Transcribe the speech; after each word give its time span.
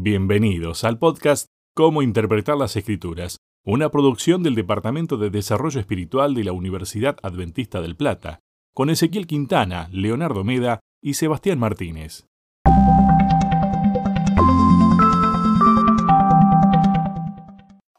Bienvenidos 0.00 0.84
al 0.84 1.00
podcast 1.00 1.48
Cómo 1.74 2.02
Interpretar 2.02 2.56
las 2.56 2.76
Escrituras, 2.76 3.38
una 3.64 3.90
producción 3.90 4.44
del 4.44 4.54
Departamento 4.54 5.16
de 5.16 5.28
Desarrollo 5.28 5.80
Espiritual 5.80 6.34
de 6.34 6.44
la 6.44 6.52
Universidad 6.52 7.16
Adventista 7.20 7.80
del 7.80 7.96
Plata, 7.96 8.38
con 8.72 8.90
Ezequiel 8.90 9.26
Quintana, 9.26 9.88
Leonardo 9.90 10.44
Meda 10.44 10.78
y 11.02 11.14
Sebastián 11.14 11.58
Martínez. 11.58 12.27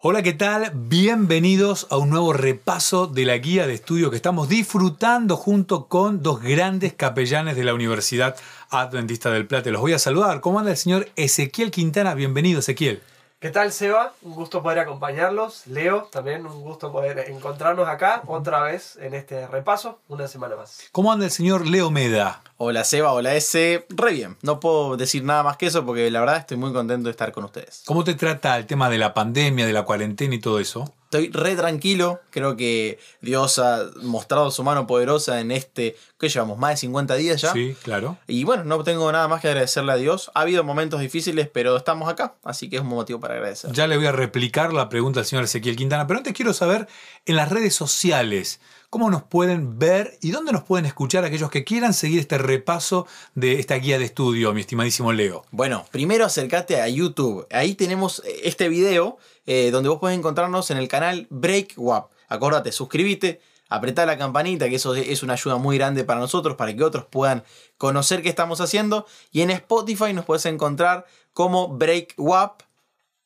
Hola, 0.01 0.23
¿qué 0.23 0.31
tal? 0.31 0.71
Bienvenidos 0.73 1.85
a 1.89 1.97
un 1.97 2.09
nuevo 2.09 2.31
repaso 2.31 3.05
de 3.05 3.25
la 3.25 3.37
guía 3.37 3.67
de 3.67 3.73
estudio 3.73 4.09
que 4.09 4.15
estamos 4.15 4.47
disfrutando 4.47 5.35
junto 5.35 5.87
con 5.87 6.23
dos 6.23 6.41
grandes 6.41 6.93
capellanes 6.93 7.57
de 7.57 7.65
la 7.65 7.73
Universidad 7.73 8.37
Adventista 8.69 9.29
del 9.29 9.45
Plata. 9.45 9.69
Los 9.71 9.81
voy 9.81 9.91
a 9.91 9.99
saludar. 9.99 10.39
¿Cómo 10.39 10.57
anda 10.57 10.71
el 10.71 10.77
señor 10.77 11.09
Ezequiel 11.17 11.69
Quintana? 11.69 12.13
Bienvenido, 12.13 12.59
Ezequiel. 12.59 13.01
¿Qué 13.41 13.51
tal, 13.51 13.71
Seba? 13.71 14.11
Un 14.21 14.33
gusto 14.33 14.61
poder 14.61 14.79
acompañarlos. 14.79 15.65
Leo, 15.67 16.09
también 16.11 16.45
un 16.45 16.61
gusto 16.61 16.91
poder 16.91 17.19
encontrarnos 17.29 17.87
acá 17.87 18.21
otra 18.27 18.61
vez 18.63 18.97
en 18.97 19.13
este 19.13 19.47
repaso, 19.47 19.99
una 20.09 20.27
semana 20.27 20.57
más. 20.57 20.89
¿Cómo 20.91 21.09
anda 21.09 21.23
el 21.23 21.31
señor 21.31 21.65
Leo 21.65 21.89
Meda? 21.89 22.41
Hola 22.57 22.83
Seba, 22.83 23.13
hola 23.13 23.35
S. 23.35 23.85
Re 23.87 24.11
bien. 24.11 24.35
No 24.41 24.59
puedo 24.59 24.97
decir 24.97 25.23
nada 25.23 25.43
más 25.43 25.55
que 25.55 25.67
eso 25.67 25.85
porque 25.85 26.11
la 26.11 26.19
verdad 26.19 26.35
estoy 26.35 26.57
muy 26.57 26.73
contento 26.73 27.05
de 27.05 27.11
estar 27.11 27.31
con 27.31 27.45
ustedes. 27.45 27.83
¿Cómo 27.85 28.03
te 28.03 28.13
trata 28.13 28.57
el 28.57 28.67
tema 28.67 28.89
de 28.89 28.97
la 28.97 29.13
pandemia, 29.13 29.65
de 29.65 29.71
la 29.71 29.83
cuarentena 29.83 30.35
y 30.35 30.39
todo 30.39 30.59
eso? 30.59 30.93
Estoy 31.11 31.31
re 31.31 31.55
tranquilo. 31.55 32.21
Creo 32.29 32.55
que 32.55 32.99
Dios 33.19 33.57
ha 33.57 33.85
mostrado 34.03 34.51
su 34.51 34.63
mano 34.63 34.85
poderosa 34.85 35.39
en 35.39 35.49
este, 35.49 35.95
¿qué 36.19 36.29
llevamos? 36.29 36.59
Más 36.59 36.73
de 36.73 36.77
50 36.77 37.15
días 37.15 37.41
ya. 37.41 37.51
Sí, 37.51 37.75
claro. 37.81 38.19
Y 38.27 38.43
bueno, 38.43 38.63
no 38.63 38.83
tengo 38.83 39.11
nada 39.11 39.27
más 39.27 39.41
que 39.41 39.47
agradecerle 39.47 39.91
a 39.91 39.95
Dios. 39.95 40.29
Ha 40.35 40.41
habido 40.41 40.63
momentos 40.63 41.01
difíciles, 41.01 41.49
pero 41.51 41.75
estamos 41.75 42.07
acá. 42.09 42.35
Así 42.43 42.69
que 42.69 42.75
es 42.75 42.83
un 42.83 42.89
motivo 42.89 43.19
para 43.19 43.33
agradecer. 43.33 43.71
Ya 43.71 43.87
le 43.87 43.97
voy 43.97 44.05
a 44.05 44.11
replicar 44.11 44.71
la 44.71 44.87
pregunta 44.87 45.21
al 45.21 45.25
señor 45.25 45.45
Ezequiel 45.45 45.75
Quintana, 45.75 46.05
pero 46.05 46.19
antes 46.19 46.33
quiero 46.33 46.53
saber 46.53 46.87
en 47.25 47.35
las 47.35 47.49
redes 47.49 47.73
sociales. 47.73 48.59
¿Cómo 48.91 49.11
nos 49.11 49.21
pueden 49.21 49.77
ver 49.77 50.17
y 50.21 50.31
dónde 50.31 50.51
nos 50.51 50.63
pueden 50.63 50.85
escuchar 50.87 51.23
aquellos 51.23 51.51
que 51.51 51.63
quieran 51.63 51.93
seguir 51.93 52.19
este 52.19 52.39
repaso 52.39 53.05
de 53.35 53.59
esta 53.59 53.75
guía 53.75 53.99
de 53.99 54.05
estudio, 54.05 54.51
mi 54.51 54.61
estimadísimo 54.61 55.13
Leo? 55.13 55.45
Bueno, 55.51 55.85
primero 55.91 56.25
acércate 56.25 56.81
a 56.81 56.87
YouTube. 56.87 57.45
Ahí 57.51 57.75
tenemos 57.75 58.23
este 58.43 58.67
video 58.67 59.19
eh, 59.51 59.71
donde 59.71 59.89
vos 59.89 59.97
puedes 59.97 60.15
encontrarnos 60.15 60.69
en 60.69 60.77
el 60.77 60.87
canal 60.87 61.25
BreakWap. 61.31 62.11
Acordate, 62.27 62.71
suscríbete, 62.71 63.41
apretá 63.67 64.05
la 64.05 64.15
campanita, 64.15 64.69
que 64.69 64.75
eso 64.75 64.93
es 64.93 65.23
una 65.23 65.33
ayuda 65.33 65.57
muy 65.57 65.75
grande 65.75 66.03
para 66.03 66.19
nosotros, 66.19 66.55
para 66.55 66.71
que 66.75 66.83
otros 66.83 67.05
puedan 67.05 67.43
conocer 67.79 68.21
qué 68.21 68.29
estamos 68.29 68.61
haciendo. 68.61 69.07
Y 69.31 69.41
en 69.41 69.49
Spotify 69.49 70.13
nos 70.13 70.25
puedes 70.25 70.45
encontrar 70.45 71.07
como 71.33 71.67
BreakWap 71.67 72.61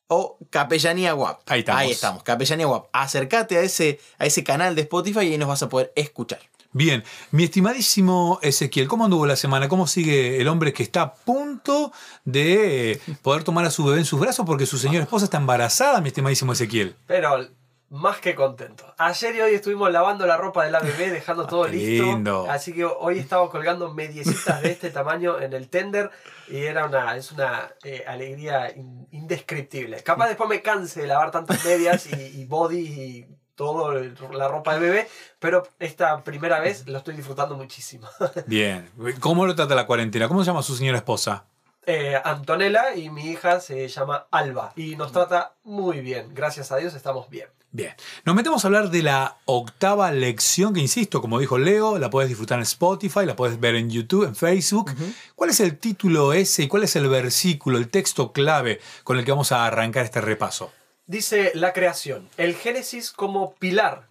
o 0.08 0.38
Capellanía 0.50 1.14
WAP. 1.14 1.42
Ahí 1.48 1.60
estamos. 1.60 1.82
Ahí 1.82 1.92
estamos, 1.92 2.24
Capellanía 2.24 2.70
WAP. 2.70 2.88
Acércate 2.94 3.58
a 3.58 3.62
ese, 3.62 4.00
a 4.18 4.26
ese 4.26 4.46
canal 4.46 4.76
de 4.76 4.84
Spotify 4.84 5.26
y 5.26 5.32
ahí 5.34 5.38
nos 5.38 5.50
vas 5.50 5.64
a 5.64 5.68
poder 5.68 5.92
escuchar. 5.98 6.40
Bien, 6.76 7.04
mi 7.32 7.44
estimadísimo 7.44 8.40
Ezequiel, 8.42 8.88
¿cómo 8.88 9.06
anduvo 9.06 9.28
la 9.28 9.36
semana? 9.36 9.68
¿Cómo 9.70 9.86
sigue 9.86 10.42
el 10.42 10.48
hombre 10.48 10.74
que 10.74 10.82
está 10.82 11.02
a 11.04 11.14
punto 11.14 11.92
de 12.26 13.00
poder 13.22 13.44
tomar 13.44 13.64
a 13.66 13.70
su 13.72 13.86
bebé 13.86 14.00
en 14.00 14.06
sus 14.06 14.20
brazos 14.20 14.44
porque 14.46 14.66
su 14.66 14.78
señora 14.80 15.04
esposa 15.04 15.26
está 15.26 15.38
embarazada, 15.38 16.02
mi 16.02 16.08
estimadísimo 16.08 16.54
Ezequiel? 16.54 16.96
Pero 17.06 17.48
más 17.92 18.18
que 18.18 18.34
contento. 18.34 18.92
Ayer 18.98 19.36
y 19.36 19.42
hoy 19.42 19.54
estuvimos 19.54 19.92
lavando 19.92 20.26
la 20.26 20.36
ropa 20.36 20.66
de 20.66 20.72
la 20.72 20.80
bebé, 20.80 21.12
dejando 21.12 21.46
todo 21.46 21.66
Ah, 21.66 21.68
qué 21.70 21.76
listo. 21.78 22.06
lindo. 22.06 22.48
Así 22.50 22.74
que 22.74 22.86
hoy 22.86 23.20
estamos 23.20 23.52
colgando 23.52 23.94
mediecitas 23.94 24.64
de 24.64 24.72
este 24.72 24.90
tamaño 24.90 25.40
en 25.40 25.54
el 25.54 25.70
tender 25.70 26.10
y 26.50 26.58
era 26.64 26.88
una, 26.88 27.16
es 27.16 27.32
una 27.32 27.70
eh, 27.84 28.04
alegría 28.08 28.72
in- 28.76 29.08
indescriptible. 29.12 30.02
Capaz 30.02 30.28
después 30.28 30.50
me 30.50 30.64
canse 30.64 31.02
de 31.02 31.08
lavar 31.08 31.30
tantas 31.30 31.64
medias 31.66 32.08
y, 32.12 32.42
y 32.42 32.46
body 32.46 32.80
y 32.80 33.28
todo 33.56 33.92
el- 33.98 34.16
la 34.34 34.48
ropa 34.48 34.74
de 34.76 34.80
bebé, 34.80 35.08
pero 35.40 35.68
esta 35.80 36.24
primera 36.24 36.60
vez 36.60 36.88
lo 36.88 36.98
estoy 36.98 37.16
disfrutando 37.16 37.56
muchísimo. 37.56 38.08
Bien, 38.48 38.90
¿cómo 39.20 39.46
lo 39.46 39.56
trata 39.56 39.76
la 39.76 39.86
cuarentena? 39.86 40.28
¿Cómo 40.28 40.42
se 40.44 40.48
llama 40.48 40.64
su 40.64 40.76
señora 40.76 40.98
esposa? 40.98 41.46
Eh, 41.86 42.18
Antonella 42.24 42.96
y 42.96 43.10
mi 43.10 43.26
hija 43.30 43.60
se 43.60 43.88
llama 43.90 44.26
Alba 44.32 44.72
y 44.78 44.96
nos 44.96 45.12
trata 45.12 45.52
muy 45.66 46.00
bien. 46.00 46.34
Gracias 46.34 46.72
a 46.72 46.78
Dios 46.78 46.94
estamos 46.94 47.30
bien. 47.30 47.48
Bien, 47.76 47.94
nos 48.24 48.36
metemos 48.36 48.64
a 48.64 48.68
hablar 48.68 48.90
de 48.92 49.02
la 49.02 49.38
octava 49.46 50.12
lección 50.12 50.76
que, 50.76 50.80
insisto, 50.80 51.22
como 51.22 51.40
dijo 51.40 51.58
Leo, 51.58 51.98
la 51.98 52.12
puedes 52.12 52.30
disfrutar 52.30 52.60
en 52.60 52.64
Spotify, 52.64 53.26
la 53.26 53.36
puedes 53.36 53.60
ver 53.60 53.74
en 53.76 53.90
YouTube, 53.90 54.26
en 54.28 54.36
Facebook. 54.36 54.92
¿Cuál 55.36 55.50
es 55.50 55.60
el 55.60 55.80
título 55.80 56.34
ese 56.34 56.64
y 56.64 56.68
cuál 56.68 56.84
es 56.84 56.96
el 56.96 57.10
versículo, 57.10 57.80
el 57.80 57.90
texto 57.90 58.32
clave 58.32 58.80
con 59.04 59.18
el 59.18 59.26
que 59.26 59.32
vamos 59.32 59.52
a 59.52 59.66
arrancar 59.66 60.06
este 60.06 60.22
repaso? 60.22 60.72
Dice 61.06 61.52
la 61.54 61.74
creación, 61.74 62.30
el 62.38 62.56
Génesis 62.56 63.12
como 63.12 63.56
pilar, 63.56 64.08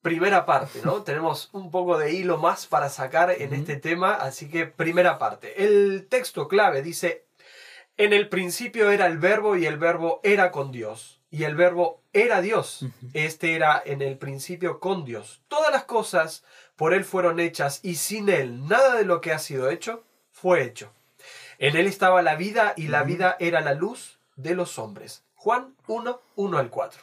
primera 0.00 0.46
parte, 0.46 0.80
¿no? 0.84 1.02
Tenemos 1.04 1.50
un 1.52 1.72
poco 1.72 1.98
de 1.98 2.12
hilo 2.12 2.38
más 2.38 2.66
para 2.66 2.88
sacar 2.88 3.32
en 3.32 3.52
este 3.52 3.76
tema, 3.76 4.14
así 4.14 4.48
que 4.48 4.64
primera 4.64 5.18
parte. 5.18 5.64
El 5.64 6.06
texto 6.08 6.46
clave 6.46 6.82
dice, 6.82 7.26
en 7.96 8.12
el 8.12 8.28
principio 8.28 8.92
era 8.92 9.06
el 9.06 9.18
verbo 9.18 9.56
y 9.56 9.66
el 9.66 9.76
verbo 9.76 10.20
era 10.22 10.52
con 10.52 10.70
Dios. 10.70 11.20
Y 11.30 11.42
el 11.42 11.56
verbo 11.56 12.00
era 12.12 12.40
Dios. 12.40 12.86
Este 13.12 13.56
era 13.56 13.82
en 13.84 14.00
el 14.00 14.16
principio 14.16 14.78
con 14.78 15.04
Dios. 15.04 15.42
Todas 15.48 15.72
las 15.72 15.82
cosas 15.82 16.44
por 16.76 16.94
Él 16.94 17.04
fueron 17.04 17.40
hechas 17.40 17.80
y 17.82 17.96
sin 17.96 18.28
Él 18.28 18.68
nada 18.68 18.94
de 18.94 19.04
lo 19.04 19.20
que 19.20 19.32
ha 19.32 19.40
sido 19.40 19.68
hecho 19.68 20.04
fue 20.30 20.62
hecho. 20.62 20.92
En 21.58 21.76
Él 21.76 21.88
estaba 21.88 22.22
la 22.22 22.36
vida 22.36 22.72
y 22.76 22.86
la 22.86 23.02
vida 23.02 23.36
era 23.40 23.60
la 23.60 23.74
luz 23.74 24.20
de 24.36 24.54
los 24.54 24.78
hombres. 24.78 25.25
Juan 25.46 25.76
1, 25.86 26.20
1 26.34 26.58
al 26.58 26.70
4. 26.70 27.00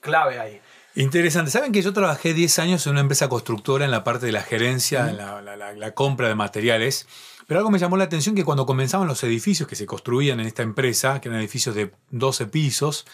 Clave 0.00 0.40
ahí. 0.40 0.60
Interesante. 0.96 1.52
Saben 1.52 1.70
que 1.70 1.80
yo 1.80 1.92
trabajé 1.92 2.34
10 2.34 2.58
años 2.58 2.84
en 2.84 2.90
una 2.90 3.02
empresa 3.02 3.28
constructora 3.28 3.84
en 3.84 3.92
la 3.92 4.02
parte 4.02 4.26
de 4.26 4.32
la 4.32 4.42
gerencia, 4.42 5.08
en 5.08 5.16
la, 5.16 5.40
la- 5.40 5.56
la- 5.56 5.72
la 5.74 5.94
compra 5.94 6.26
de 6.26 6.34
materiales. 6.34 7.06
Pero 7.46 7.60
algo 7.60 7.70
me 7.70 7.78
llamó 7.78 7.96
la 7.96 8.02
atención 8.02 8.34
que 8.34 8.42
cuando 8.44 8.66
comenzaban 8.66 9.06
los 9.06 9.22
edificios 9.22 9.68
que 9.68 9.76
se 9.76 9.86
construían 9.86 10.40
en 10.40 10.46
esta 10.48 10.64
empresa, 10.64 11.20
que 11.20 11.28
eran 11.28 11.38
edificios 11.40 11.76
de 11.76 11.92
12 12.10 12.46
pisos, 12.46 13.06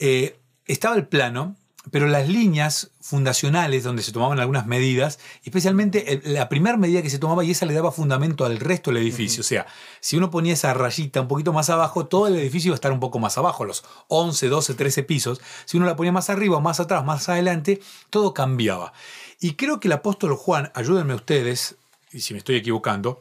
eh, 0.00 0.40
estaba 0.66 0.96
el 0.96 1.06
plano, 1.06 1.54
pero 1.90 2.06
las 2.06 2.28
líneas 2.28 2.90
fundacionales 3.00 3.82
donde 3.82 4.02
se 4.02 4.12
tomaban 4.12 4.40
algunas 4.40 4.66
medidas, 4.66 5.18
especialmente 5.44 6.20
la 6.24 6.48
primera 6.48 6.76
medida 6.76 7.02
que 7.02 7.10
se 7.10 7.18
tomaba 7.18 7.44
y 7.44 7.50
esa 7.50 7.66
le 7.66 7.74
daba 7.74 7.92
fundamento 7.92 8.44
al 8.44 8.58
resto 8.58 8.90
del 8.90 9.02
edificio. 9.02 9.42
O 9.42 9.44
sea, 9.44 9.66
si 10.00 10.16
uno 10.16 10.30
ponía 10.30 10.54
esa 10.54 10.72
rayita 10.72 11.20
un 11.20 11.28
poquito 11.28 11.52
más 11.52 11.68
abajo, 11.70 12.06
todo 12.06 12.26
el 12.26 12.36
edificio 12.36 12.68
iba 12.68 12.74
a 12.74 12.76
estar 12.76 12.92
un 12.92 13.00
poco 13.00 13.18
más 13.18 13.36
abajo, 13.36 13.64
los 13.64 13.84
11, 14.08 14.48
12, 14.48 14.74
13 14.74 15.02
pisos. 15.02 15.40
Si 15.66 15.76
uno 15.76 15.86
la 15.86 15.96
ponía 15.96 16.12
más 16.12 16.30
arriba, 16.30 16.58
más 16.60 16.80
atrás, 16.80 17.04
más 17.04 17.28
adelante, 17.28 17.80
todo 18.10 18.32
cambiaba. 18.32 18.92
Y 19.40 19.54
creo 19.54 19.78
que 19.78 19.88
el 19.88 19.92
apóstol 19.92 20.34
Juan, 20.36 20.72
ayúdenme 20.74 21.14
ustedes, 21.14 21.76
y 22.12 22.20
si 22.20 22.32
me 22.32 22.38
estoy 22.38 22.56
equivocando, 22.56 23.20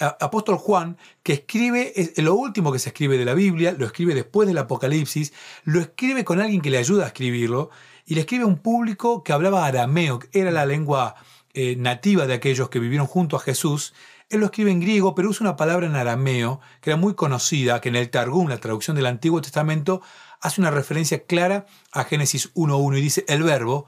apóstol 0.00 0.56
Juan, 0.56 0.96
que 1.22 1.34
escribe, 1.34 1.92
es 1.94 2.18
lo 2.18 2.34
último 2.34 2.72
que 2.72 2.78
se 2.78 2.88
escribe 2.88 3.18
de 3.18 3.24
la 3.24 3.34
Biblia, 3.34 3.72
lo 3.78 3.86
escribe 3.86 4.14
después 4.14 4.48
del 4.48 4.58
Apocalipsis, 4.58 5.32
lo 5.64 5.80
escribe 5.80 6.24
con 6.24 6.40
alguien 6.40 6.60
que 6.60 6.70
le 6.70 6.78
ayuda 6.78 7.04
a 7.04 7.08
escribirlo, 7.08 7.70
y 8.06 8.14
le 8.14 8.22
escribe 8.22 8.44
a 8.44 8.46
un 8.46 8.58
público 8.58 9.22
que 9.22 9.32
hablaba 9.32 9.66
arameo, 9.66 10.18
que 10.18 10.28
era 10.38 10.50
la 10.50 10.66
lengua 10.66 11.14
eh, 11.54 11.76
nativa 11.76 12.26
de 12.26 12.34
aquellos 12.34 12.68
que 12.68 12.78
vivieron 12.78 13.06
junto 13.06 13.36
a 13.36 13.40
Jesús. 13.40 13.94
Él 14.28 14.40
lo 14.40 14.46
escribe 14.46 14.70
en 14.70 14.80
griego, 14.80 15.14
pero 15.14 15.28
usa 15.28 15.44
una 15.44 15.56
palabra 15.56 15.86
en 15.86 15.96
arameo, 15.96 16.60
que 16.80 16.90
era 16.90 16.96
muy 16.96 17.14
conocida, 17.14 17.80
que 17.80 17.88
en 17.88 17.96
el 17.96 18.10
Targum, 18.10 18.48
la 18.48 18.58
traducción 18.58 18.96
del 18.96 19.06
Antiguo 19.06 19.40
Testamento, 19.40 20.02
hace 20.40 20.60
una 20.60 20.70
referencia 20.70 21.24
clara 21.24 21.66
a 21.92 22.04
Génesis 22.04 22.54
1.1 22.54 22.98
y 22.98 23.00
dice, 23.00 23.24
el 23.28 23.42
verbo, 23.42 23.86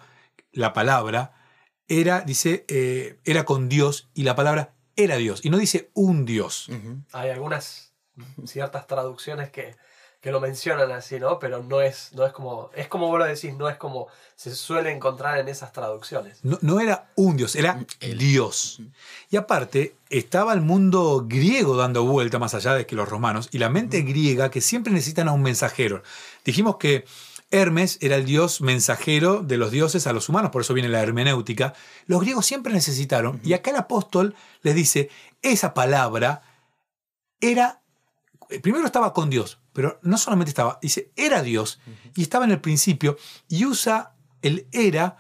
la 0.51 0.73
palabra, 0.73 1.35
era, 1.89 2.21
dice, 2.23 2.65
eh, 2.69 3.21
era 3.25 3.45
con 3.45 3.69
Dios 3.69 4.11
y 4.15 4.25
la 4.25 4.35
palabra 4.35 4.75
era 4.97 5.17
Dios. 5.17 5.45
Y 5.45 5.51
no 5.51 5.59
dice 5.59 5.91
un 5.95 6.25
Dios. 6.25 6.69
Hay 7.13 7.31
algunas 7.31 7.93
ciertas 8.45 8.87
traducciones 8.87 9.51
que, 9.51 9.77
que 10.23 10.31
lo 10.31 10.41
mencionan 10.41 10.93
así, 10.93 11.19
¿no? 11.19 11.41
Pero 11.41 11.65
no 11.65 11.81
es, 11.81 12.13
no 12.13 12.25
es 12.25 12.33
como, 12.33 12.71
es 12.77 12.87
como 12.87 13.09
vos 13.09 13.19
lo 13.19 13.25
decís, 13.25 13.55
no 13.55 13.69
es 13.69 13.77
como 13.77 14.07
se 14.37 14.55
suele 14.55 14.93
encontrar 14.93 15.37
en 15.39 15.49
esas 15.49 15.73
traducciones. 15.73 16.39
No, 16.45 16.59
no 16.63 16.79
era 16.79 17.11
un 17.17 17.37
Dios, 17.37 17.57
era 17.57 17.85
Dios. 18.01 18.81
Y 19.31 19.37
aparte, 19.37 19.97
estaba 20.11 20.53
el 20.53 20.61
mundo 20.61 21.25
griego 21.27 21.77
dando 21.77 22.05
vuelta 22.05 22.39
más 22.39 22.55
allá 22.55 22.75
de 22.75 22.87
que 22.87 22.95
los 22.95 23.09
romanos, 23.09 23.49
y 23.51 23.59
la 23.59 23.69
mente 23.69 24.03
griega 24.03 24.49
que 24.49 24.61
siempre 24.61 24.93
necesitan 24.93 25.27
a 25.27 25.33
un 25.33 25.43
mensajero. 25.43 26.05
Dijimos 26.45 26.77
que 26.77 27.05
Hermes 27.51 27.99
era 28.01 28.15
el 28.15 28.25
dios 28.25 28.61
mensajero 28.61 29.43
de 29.43 29.57
los 29.57 29.73
dioses 29.73 30.07
a 30.07 30.13
los 30.13 30.29
humanos, 30.29 30.53
por 30.53 30.63
eso 30.63 30.73
viene 30.73 30.89
la 30.89 31.03
hermenéutica. 31.03 31.75
Los 32.07 32.21
griegos 32.21 32.47
siempre 32.47 32.73
necesitaron, 32.73 33.41
y 33.43 33.55
acá 33.55 33.71
el 33.71 33.77
apóstol 33.77 34.37
les 34.63 34.77
dice, 34.77 35.11
esa 35.43 35.75
palabra 35.75 36.43
era, 37.41 37.83
primero 38.63 38.87
estaba 38.87 39.13
con 39.13 39.29
Dios, 39.29 39.59
pero 39.73 39.99
no 40.03 40.19
solamente 40.19 40.51
estaba, 40.51 40.79
dice, 40.81 41.13
era 41.17 41.43
Dios, 41.43 41.81
y 42.15 42.23
estaba 42.23 42.45
en 42.45 42.53
el 42.53 42.61
principio, 42.61 43.17
y 43.49 43.65
usa 43.65 44.15
el 44.43 44.67
era 44.73 45.17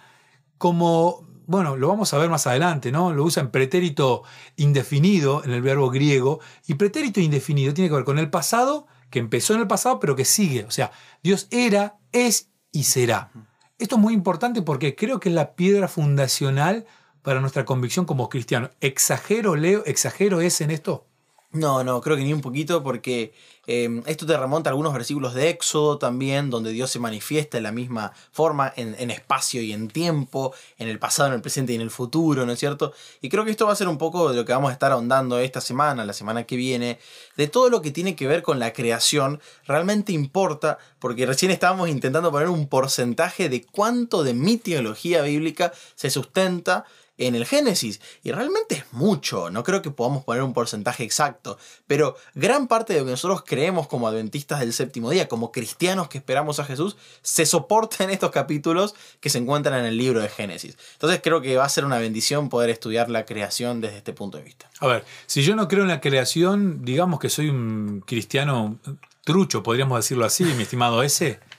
como, 0.59 1.27
bueno, 1.47 1.77
lo 1.77 1.89
vamos 1.89 2.13
a 2.13 2.19
ver 2.19 2.29
más 2.31 2.47
adelante, 2.47 2.93
¿no? 2.93 3.13
Lo 3.13 3.25
usa 3.25 3.43
en 3.43 3.51
pretérito 3.51 4.23
indefinido 4.57 5.43
en 5.45 5.53
el 5.53 5.63
verbo 5.63 5.91
griego, 5.91 6.41
y 6.67 6.75
pretérito 6.75 7.21
indefinido 7.21 7.75
tiene 7.75 7.89
que 7.89 7.97
ver 7.97 8.05
con 8.05 8.19
el 8.19 8.31
pasado 8.31 8.87
que 9.11 9.19
empezó 9.19 9.55
en 9.55 9.61
el 9.61 9.67
pasado, 9.69 10.01
pero 10.01 10.17
que 10.17 10.25
sigue. 10.25 10.65
O 10.65 10.71
sea, 10.71 10.91
Dios 11.23 11.47
era, 11.51 11.99
es 12.13 12.51
y 12.73 12.85
será. 12.85 13.31
Esto 13.79 13.97
es 13.97 14.03
muy 14.03 14.15
importante 14.15 14.63
porque 14.63 14.97
creo 14.97 15.21
que 15.21 15.29
es 15.29 15.35
la 15.35 15.55
piedra 15.55 15.87
fundacional 15.87 16.87
para 17.21 17.41
nuestra 17.41 17.65
convicción 17.65 18.07
como 18.07 18.29
cristiano. 18.29 18.71
¿Exagero, 18.81 19.55
Leo? 19.55 19.85
¿Exagero 19.85 20.41
es 20.41 20.61
en 20.61 20.71
esto? 20.71 21.07
No, 21.53 21.85
no, 21.85 22.01
creo 22.01 22.17
que 22.17 22.25
ni 22.25 22.33
un 22.33 22.41
poquito 22.41 22.83
porque 22.83 23.35
eh, 23.67 24.03
esto 24.07 24.25
te 24.25 24.37
remonta 24.39 24.71
a 24.71 24.73
algunos 24.73 24.95
versículos 24.95 25.35
de 25.35 25.51
Éxodo 25.51 25.99
también, 25.99 26.49
donde 26.49 26.73
Dios 26.73 26.91
se 26.91 26.99
manifiesta 26.99 27.59
de 27.59 27.63
la 27.63 27.73
misma 27.73 28.15
forma, 28.33 28.73
en, 28.75 28.97
en, 28.99 29.11
espacio 29.11 29.61
y 29.61 29.73
en 29.73 29.89
tiempo, 29.89 30.55
en 30.79 30.89
el 30.89 30.99
pasado, 30.99 31.29
en 31.29 31.35
el 31.35 31.43
presente 31.43 31.73
y 31.73 31.77
en 31.77 31.83
el 31.83 31.91
futuro, 31.91 32.47
¿no 32.47 32.53
es 32.53 32.59
cierto? 32.59 32.95
Y 33.21 33.29
creo 33.29 33.45
que 33.45 33.51
esto 33.51 33.67
va 33.67 33.73
a 33.73 33.77
ser 33.77 33.89
un 33.89 33.99
poco 33.99 34.31
de 34.31 34.37
lo 34.37 34.47
que 34.47 34.53
vamos 34.55 34.71
a 34.71 34.73
estar 34.73 34.93
ahondando 34.93 35.39
esta 35.39 35.61
semana, 35.61 36.07
la 36.07 36.15
semana 36.15 36.45
que 36.45 36.57
viene, 36.57 36.99
de 37.37 37.49
todo 37.49 37.69
lo 37.69 37.83
que 37.83 37.91
tiene 37.91 38.17
que 38.17 38.27
ver 38.27 38.43
con 38.43 38.59
la 38.59 38.73
creación, 38.73 39.39
realmente 39.67 40.13
importa, 40.13 40.79
porque 41.01 41.27
recién 41.27 41.51
estábamos 41.51 41.91
intentando 41.91 42.33
poner 42.33 42.49
un 42.49 42.67
porcentaje 42.67 43.51
de 43.51 43.63
cuánto 43.65 44.25
de 44.25 44.33
mi 44.33 44.57
teología 44.57 45.21
bíblica 45.21 45.73
se 45.97 46.09
sustenta 46.09 46.87
en 47.19 47.35
el 47.35 47.47
Génesis. 47.47 48.01
Y 48.23 48.33
realmente 48.33 48.77
es 48.77 48.85
mucho, 48.93 49.51
no 49.51 49.63
creo 49.63 49.83
que 49.83 49.91
podamos 49.91 50.25
poner 50.25 50.43
un 50.43 50.53
porcentaje 50.53 51.05
exacto, 51.05 51.59
pero 51.87 52.17
gran 52.35 52.69
parte 52.69 52.93
de 52.93 53.01
lo 53.01 53.05
que 53.05 53.13
nosotros 53.13 53.45
creemos 53.47 53.89
como 53.89 54.09
adventistas 54.09 54.61
del 54.61 54.73
séptimo 54.73 55.11
día, 55.11 55.29
como 55.29 55.53
cristianos 55.53 56.09
que 56.09 56.19
esperamos 56.19 56.59
a 56.59 56.65
Jesús, 56.65 56.97
se 57.23 57.47
soporta 57.47 58.05
en 58.05 58.11
estos 58.11 58.31
capítulos 58.31 58.95
que 59.21 59.31
se 59.31 59.39
encuentran 59.39 59.81
en 59.81 59.87
el 59.87 59.97
libro 59.97 60.21
de 60.21 60.29
Génesis. 60.29 60.77
Entonces 60.95 61.21
creo 61.23 61.41
que 61.41 61.57
va 61.57 61.65
a 61.65 61.69
ser 61.69 61.85
una 61.85 61.99
bendición 61.99 62.49
poder 62.49 62.71
estudiar 62.71 63.11
la 63.11 63.25
creación 63.25 63.81
desde 63.81 63.99
este 63.99 64.13
punto 64.13 64.39
de 64.39 64.45
vista. 64.45 64.71
A 64.81 64.87
ver, 64.87 65.05
si 65.27 65.43
yo 65.43 65.55
no 65.55 65.69
creo 65.69 65.83
en 65.83 65.89
la 65.89 66.01
creación, 66.01 66.85
digamos 66.85 67.21
que 67.21 67.29
soy 67.29 67.49
un 67.49 68.03
cristiano 68.07 68.79
trucho, 69.25 69.63
podríamos 69.63 69.99
decirlo 69.99 70.25
así, 70.25 70.45
mi 70.45 70.63
estimado 70.63 71.03
ese. 71.03 71.41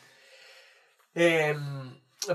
Eh, 1.16 1.56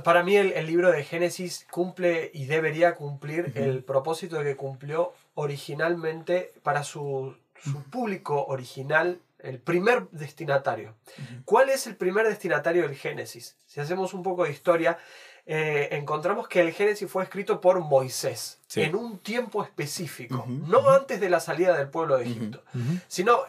para 0.04 0.22
mí 0.22 0.36
el, 0.36 0.52
el, 0.52 0.66
libro 0.66 0.90
de 0.90 1.04
Génesis 1.04 1.66
cumple 1.70 2.30
y 2.34 2.46
debería 2.46 2.94
cumplir 2.94 3.46
uh 3.46 3.48
-huh. 3.48 3.62
el 3.62 3.84
propósito 3.84 4.42
que 4.42 4.56
cumplió 4.56 5.12
originalmente 5.34 6.52
para 6.62 6.82
su, 6.82 7.36
su 7.62 7.82
público 7.84 8.44
original, 8.46 9.20
el 9.38 9.58
primer 9.58 10.08
destinatario. 10.10 10.90
Uh 10.90 11.22
-huh. 11.22 11.42
¿Cuál 11.44 11.70
es 11.70 11.86
el 11.86 11.96
primer 11.96 12.26
destinatario 12.26 12.82
del 12.82 12.96
Génesis? 12.96 13.56
Si 13.66 13.80
hacemos 13.80 14.14
un 14.14 14.22
poco 14.22 14.44
de 14.44 14.50
historia, 14.50 14.98
eh, 15.46 15.88
encontramos 15.92 16.46
que 16.48 16.60
el 16.60 16.72
Génesis 16.72 17.10
fue 17.10 17.22
escrito 17.22 17.60
por 17.60 17.80
Moisés 17.80 18.58
sí. 18.66 18.82
en 18.82 18.94
un 18.94 19.18
tiempo 19.18 19.62
específico, 19.64 20.44
uh 20.46 20.50
-huh. 20.50 20.68
no 20.68 20.90
antes 20.90 21.20
de 21.20 21.30
la 21.30 21.40
salida 21.40 21.76
del 21.76 21.88
pueblo 21.88 22.18
de 22.18 22.24
Egipto, 22.24 22.62
sino 23.08 23.44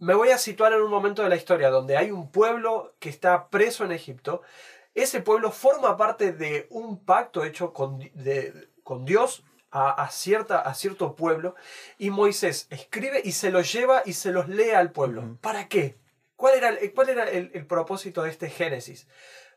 me 0.00 0.14
voy 0.14 0.30
a 0.30 0.38
situar 0.38 0.72
en 0.72 0.82
un 0.82 0.90
momento 0.90 1.22
de 1.22 1.28
la 1.28 1.36
historia 1.36 1.70
donde 1.70 1.96
hay 1.96 2.10
un 2.10 2.28
pueblo 2.28 2.94
que 2.98 3.08
está 3.08 3.48
preso 3.48 3.84
en 3.84 3.92
Egipto, 3.92 4.42
ese 4.94 5.20
pueblo 5.20 5.50
forma 5.50 5.96
parte 5.96 6.32
de 6.32 6.66
un 6.70 7.04
pacto 7.04 7.44
hecho 7.44 7.72
con, 7.72 7.98
de, 8.14 8.68
con 8.82 9.04
Dios 9.04 9.44
a, 9.70 9.90
a, 9.90 10.08
cierta, 10.10 10.60
a 10.60 10.74
cierto 10.74 11.16
pueblo 11.16 11.56
y 11.98 12.10
Moisés 12.10 12.68
escribe 12.70 13.20
y 13.24 13.32
se 13.32 13.50
los 13.50 13.72
lleva 13.72 14.02
y 14.04 14.12
se 14.12 14.30
los 14.30 14.48
lee 14.48 14.70
al 14.70 14.92
pueblo. 14.92 15.22
Uh 15.22 15.24
-huh. 15.24 15.38
¿Para 15.38 15.68
qué? 15.68 15.98
¿Cuál 16.36 16.54
era, 16.54 16.70
cuál 16.94 17.08
era 17.08 17.24
el, 17.24 17.50
el 17.54 17.66
propósito 17.66 18.22
de 18.22 18.30
este 18.30 18.50
Génesis? 18.50 19.08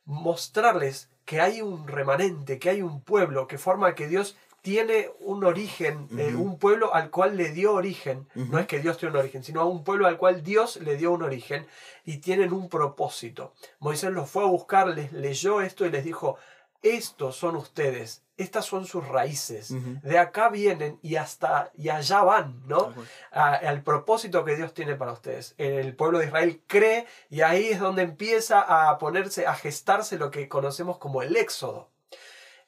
Mostrarles 0.06 1.10
que 1.26 1.42
hay 1.42 1.62
un 1.62 1.88
remanente, 1.88 2.58
que 2.60 2.70
hay 2.70 2.82
un 2.82 3.04
pueblo 3.04 3.48
que 3.48 3.58
forma 3.58 3.94
que 3.94 4.08
Dios 4.08 4.38
tiene 4.62 5.10
un 5.20 5.44
origen, 5.44 6.08
uh 6.12 6.16
-huh. 6.16 6.20
eh, 6.20 6.36
un 6.36 6.58
pueblo 6.58 6.94
al 6.94 7.10
cual 7.10 7.38
le 7.38 7.50
dio 7.50 7.74
origen. 7.74 8.28
Uh 8.36 8.42
-huh. 8.42 8.50
No 8.50 8.60
es 8.60 8.68
que 8.68 8.80
Dios 8.80 8.98
tiene 8.98 9.14
un 9.14 9.20
origen, 9.20 9.44
sino 9.44 9.62
a 9.62 9.66
un 9.66 9.84
pueblo 9.84 10.08
al 10.08 10.18
cual 10.18 10.44
Dios 10.44 10.78
le 10.78 10.98
dio 10.98 11.12
un 11.12 11.24
origen 11.24 11.68
y 12.06 12.18
tienen 12.18 12.52
un 12.54 12.68
propósito. 12.70 13.54
Moisés 13.80 14.12
los 14.12 14.30
fue 14.30 14.44
a 14.44 14.48
buscar, 14.48 14.88
les 14.90 15.12
leyó 15.14 15.62
esto 15.62 15.86
y 15.86 15.92
les 15.92 16.04
dijo, 16.04 16.38
estos 16.84 17.36
son 17.36 17.56
ustedes, 17.56 18.24
estas 18.38 18.66
son 18.66 18.86
sus 18.86 19.08
raíces, 19.08 19.72
uh 19.72 19.78
-huh. 19.78 20.02
de 20.02 20.20
acá 20.20 20.50
vienen 20.50 21.00
y 21.02 21.16
hasta 21.16 21.72
y 21.76 21.90
allá 21.90 22.22
van, 22.22 22.62
¿no? 22.68 22.94
A, 23.32 23.54
al 23.56 23.82
propósito 23.82 24.44
que 24.46 24.56
Dios 24.56 24.74
tiene 24.74 24.96
para 24.96 25.12
ustedes. 25.12 25.56
El 25.58 25.96
pueblo 25.96 26.20
de 26.20 26.28
Israel 26.28 26.62
cree 26.68 27.08
y 27.30 27.42
ahí 27.42 27.66
es 27.70 27.80
donde 27.80 28.04
empieza 28.04 28.62
a 28.62 28.98
ponerse, 29.00 29.48
a 29.48 29.56
gestarse 29.56 30.18
lo 30.18 30.30
que 30.30 30.48
conocemos 30.48 30.98
como 31.00 31.22
el 31.24 31.36
éxodo. 31.36 31.90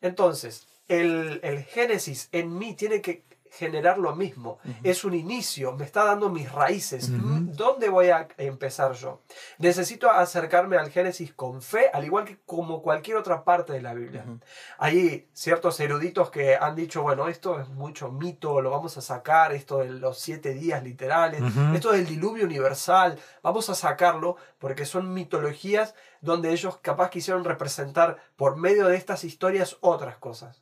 Entonces, 0.01 0.65
el, 0.89 1.39
el 1.44 1.63
Génesis 1.63 2.27
en 2.33 2.57
mí 2.57 2.74
tiene 2.74 3.01
que 3.01 3.30
generar 3.51 3.97
lo 3.97 4.15
mismo. 4.15 4.59
Uh 4.63 4.69
-huh. 4.69 4.80
Es 4.83 5.03
un 5.03 5.13
inicio, 5.15 5.74
me 5.74 5.83
está 5.83 6.03
dando 6.06 6.30
mis 6.30 6.51
raíces. 6.51 7.09
Uh 7.09 7.13
-huh. 7.13 7.56
¿Dónde 7.56 7.89
voy 7.89 8.09
a 8.09 8.27
empezar 8.38 8.94
yo? 8.94 9.21
Necesito 9.57 10.09
acercarme 10.09 10.77
al 10.77 10.91
Génesis 10.91 11.33
con 11.33 11.62
fe, 11.62 11.89
al 11.91 12.06
igual 12.06 12.25
que 12.25 12.38
como 12.45 12.81
cualquier 12.81 13.18
otra 13.18 13.44
parte 13.44 13.74
de 13.74 13.81
la 13.81 13.94
Biblia. 13.94 14.24
Uh 14.27 14.33
-huh. 14.33 14.39
Hay 14.77 15.27
ciertos 15.33 15.80
eruditos 15.80 16.30
que 16.30 16.56
han 16.56 16.75
dicho, 16.75 17.01
bueno, 17.01 17.27
esto 17.27 17.59
es 17.59 17.68
mucho 17.69 18.12
mito, 18.12 18.62
lo 18.62 18.69
vamos 18.69 18.97
a 18.97 19.01
sacar, 19.01 19.51
esto 19.51 19.80
de 19.80 19.89
los 19.89 20.19
siete 20.19 20.53
días 20.53 20.83
literales, 20.83 21.41
esto 21.74 21.91
del 21.91 22.06
diluvio 22.06 22.45
universal, 22.45 23.18
vamos 23.41 23.69
a 23.69 23.75
sacarlo 23.75 24.36
porque 24.59 24.86
son 24.86 25.12
mitologías 25.13 25.95
donde 26.21 26.51
ellos 26.51 26.77
capaz 26.81 27.09
quisieron 27.09 27.44
representar 27.45 28.18
por 28.36 28.57
medio 28.57 28.88
de 28.88 28.95
estas 28.95 29.24
historias 29.24 29.77
otras 29.81 30.18
cosas. 30.18 30.62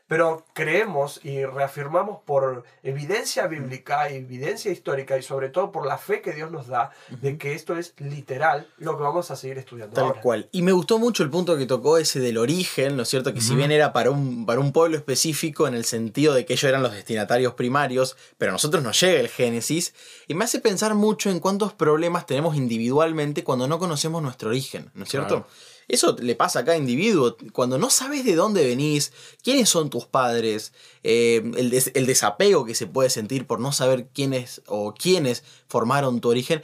Pero 0.11 0.45
creemos 0.51 1.21
y 1.23 1.45
reafirmamos 1.45 2.19
por 2.25 2.65
evidencia 2.83 3.47
bíblica, 3.47 4.09
evidencia 4.09 4.69
histórica 4.69 5.17
y 5.17 5.23
sobre 5.23 5.47
todo 5.47 5.71
por 5.71 5.87
la 5.87 5.97
fe 5.97 6.21
que 6.21 6.33
Dios 6.33 6.51
nos 6.51 6.67
da 6.67 6.91
de 7.21 7.37
que 7.37 7.53
esto 7.53 7.77
es 7.77 7.93
literal 7.97 8.67
lo 8.77 8.97
que 8.97 9.03
vamos 9.03 9.31
a 9.31 9.37
seguir 9.37 9.57
estudiando. 9.57 9.95
Tal 9.95 10.03
ahora. 10.07 10.19
cual. 10.19 10.49
Y 10.51 10.63
me 10.63 10.73
gustó 10.73 10.99
mucho 10.99 11.23
el 11.23 11.29
punto 11.29 11.57
que 11.57 11.65
tocó 11.65 11.97
ese 11.97 12.19
del 12.19 12.39
origen, 12.39 12.97
¿no 12.97 13.03
es 13.03 13.07
cierto? 13.07 13.31
Que 13.31 13.39
uh 13.39 13.41
-huh. 13.41 13.47
si 13.47 13.55
bien 13.55 13.71
era 13.71 13.93
para 13.93 14.11
un, 14.11 14.45
para 14.45 14.59
un 14.59 14.73
pueblo 14.73 14.97
específico 14.97 15.65
en 15.65 15.75
el 15.75 15.85
sentido 15.85 16.33
de 16.33 16.45
que 16.45 16.55
ellos 16.55 16.65
eran 16.65 16.83
los 16.83 16.91
destinatarios 16.91 17.53
primarios, 17.53 18.17
pero 18.37 18.51
a 18.51 18.55
nosotros 18.55 18.83
nos 18.83 18.99
llega 18.99 19.21
el 19.21 19.29
Génesis 19.29 19.93
y 20.27 20.33
me 20.33 20.43
hace 20.43 20.59
pensar 20.59 20.93
mucho 20.93 21.29
en 21.29 21.39
cuántos 21.39 21.71
problemas 21.71 22.25
tenemos 22.25 22.57
individualmente 22.57 23.45
cuando 23.45 23.65
no 23.65 23.79
conocemos 23.79 24.21
nuestro 24.21 24.49
origen, 24.49 24.91
¿no 24.93 25.05
es 25.05 25.09
cierto? 25.09 25.45
Claro. 25.45 25.47
Eso 25.91 26.15
le 26.21 26.35
pasa 26.35 26.59
a 26.59 26.65
cada 26.65 26.77
individuo. 26.77 27.35
Cuando 27.51 27.77
no 27.77 27.89
sabes 27.89 28.23
de 28.23 28.35
dónde 28.35 28.65
venís, 28.65 29.11
quiénes 29.43 29.67
son 29.67 29.89
tus 29.89 30.00
padres, 30.05 30.73
eh, 31.03 31.41
el, 31.57 31.69
des 31.69 31.91
el, 31.93 32.05
desapego 32.05 32.65
que 32.65 32.75
se 32.75 32.87
puede 32.87 33.09
sentir 33.09 33.47
por 33.47 33.59
no 33.59 33.71
saber 33.71 34.07
quiénes 34.13 34.61
o 34.67 34.93
quiénes 34.93 35.43
formaron 35.67 36.21
tu 36.21 36.29
origen, 36.29 36.61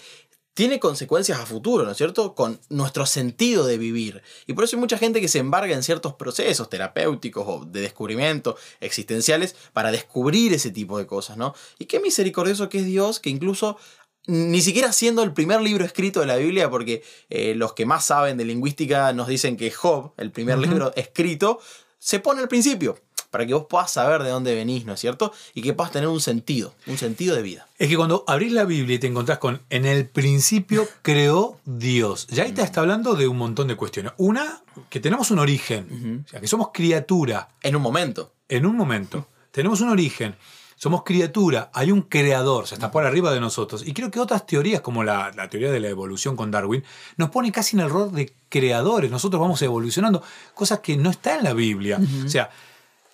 tiene 0.58 0.80
consecuencias 0.80 1.40
a 1.40 1.46
futuro, 1.46 1.86
¿no 1.86 1.92
es 1.92 1.98
cierto? 1.98 2.34
Con 2.34 2.60
nuestro 2.70 3.06
sentido 3.06 3.68
de 3.68 3.78
vivir. 3.78 4.24
Y 4.48 4.54
por 4.54 4.64
eso 4.64 4.76
hay 4.76 4.80
mucha 4.80 4.98
gente 4.98 5.22
que 5.22 5.28
se 5.28 5.38
embarga 5.38 5.76
en 5.76 5.84
ciertos 5.84 6.16
procesos 6.16 6.68
terapéuticos 6.68 7.46
o 7.48 7.64
de 7.64 7.82
descubrimiento 7.82 8.58
existenciales 8.80 9.56
para 9.72 9.92
descubrir 9.92 10.54
ese 10.54 10.72
tipo 10.72 10.98
de 10.98 11.06
cosas, 11.06 11.38
¿no? 11.38 11.54
Y 11.78 11.86
qué 11.86 12.00
misericordioso 12.00 12.70
que 12.70 12.80
es 12.80 12.86
Dios 12.86 13.20
que 13.20 13.30
incluso 13.30 13.78
ni 14.26 14.62
siquiera 14.62 14.92
siendo 14.94 15.22
el 15.22 15.32
primer 15.32 15.62
libro 15.62 15.86
escrito 15.86 16.20
de 16.20 16.26
la 16.26 16.36
Biblia, 16.38 16.72
porque 16.72 17.04
eh, 17.30 17.54
los 17.54 17.74
que 17.74 17.86
más 17.86 18.06
saben 18.06 18.36
de 18.38 18.46
lingüística 18.46 19.14
nos 19.14 19.28
dicen 19.28 19.58
que 19.58 19.70
Job, 19.70 20.14
el 20.18 20.32
primer 20.32 20.58
uh 20.58 20.62
-huh. 20.62 20.70
libro 20.70 20.94
escrito, 20.96 21.60
se 22.00 22.20
pone 22.20 22.42
al 22.42 22.48
principio, 22.48 22.98
para 23.38 23.46
que 23.46 23.54
vos 23.54 23.68
puedas 23.70 23.92
saber 23.92 24.24
de 24.24 24.32
dónde 24.32 24.56
venís, 24.56 24.84
¿no 24.86 24.94
es 24.94 25.00
cierto? 25.00 25.32
Y 25.54 25.62
que 25.62 25.72
puedas 25.72 25.92
tener 25.92 26.10
un 26.10 26.20
sentido, 26.20 26.74
un 26.88 26.98
sentido 26.98 27.36
de 27.36 27.44
vida. 27.44 27.68
Es 27.78 27.88
que 27.88 27.96
cuando 27.96 28.24
abrís 28.26 28.52
la 28.52 28.66
Biblia 28.66 28.96
y 28.96 29.00
te 29.00 29.06
encontrás 29.06 29.38
con 29.38 29.62
en 29.70 29.86
el 29.86 30.08
principio 30.08 30.88
creó 31.04 31.60
Dios, 31.64 32.26
ya 32.32 32.46
ahí 32.46 32.52
te 32.52 32.64
está 32.64 32.82
hablando 32.82 33.14
de 33.14 33.28
un 33.28 33.38
montón 33.38 33.68
de 33.68 33.76
cuestiones. 33.76 34.14
Una, 34.18 34.64
que 34.90 35.00
tenemos 35.00 35.30
un 35.30 35.38
origen, 35.38 35.88
uh 35.88 35.94
-huh. 35.94 36.26
o 36.26 36.30
sea, 36.30 36.42
que 36.42 36.48
somos 36.48 36.70
criatura. 36.74 37.50
En 37.62 37.76
un 37.76 37.84
momento. 37.84 38.32
En 38.50 38.66
un 38.66 38.76
momento. 38.76 39.28
tenemos 39.52 39.82
un 39.82 39.90
origen 39.90 40.36
somos 40.80 41.04
criatura, 41.04 41.72
hay 41.74 41.92
un 41.92 42.04
creador, 42.04 42.64
o 42.64 42.68
sea, 42.68 42.76
está 42.76 42.92
por 42.92 43.04
arriba 43.04 43.34
de 43.34 43.40
nosotros. 43.40 43.84
Y 43.86 43.94
creo 43.94 44.12
que 44.12 44.20
otras 44.20 44.46
teorías, 44.46 44.82
como 44.82 45.04
la, 45.04 45.32
la, 45.36 45.50
teoría 45.50 45.72
de 45.72 45.80
la 45.80 45.90
evolución 45.90 46.36
con 46.36 46.52
Darwin, 46.52 46.84
nos 47.18 47.32
pone 47.32 47.52
casi 47.52 47.76
en 47.76 47.82
el 47.82 47.90
rol 47.90 48.14
de 48.14 48.32
creadores. 48.48 49.10
Nosotros 49.10 49.42
vamos 49.42 49.60
evolucionando, 49.64 50.22
cosas 50.54 50.80
que 50.82 50.96
no 50.96 51.10
está 51.10 51.36
en 51.36 51.44
la 51.44 51.54
Biblia. 51.54 51.98
Uh 52.00 52.04
-huh. 52.04 52.26
O 52.26 52.30
sea, 52.30 52.52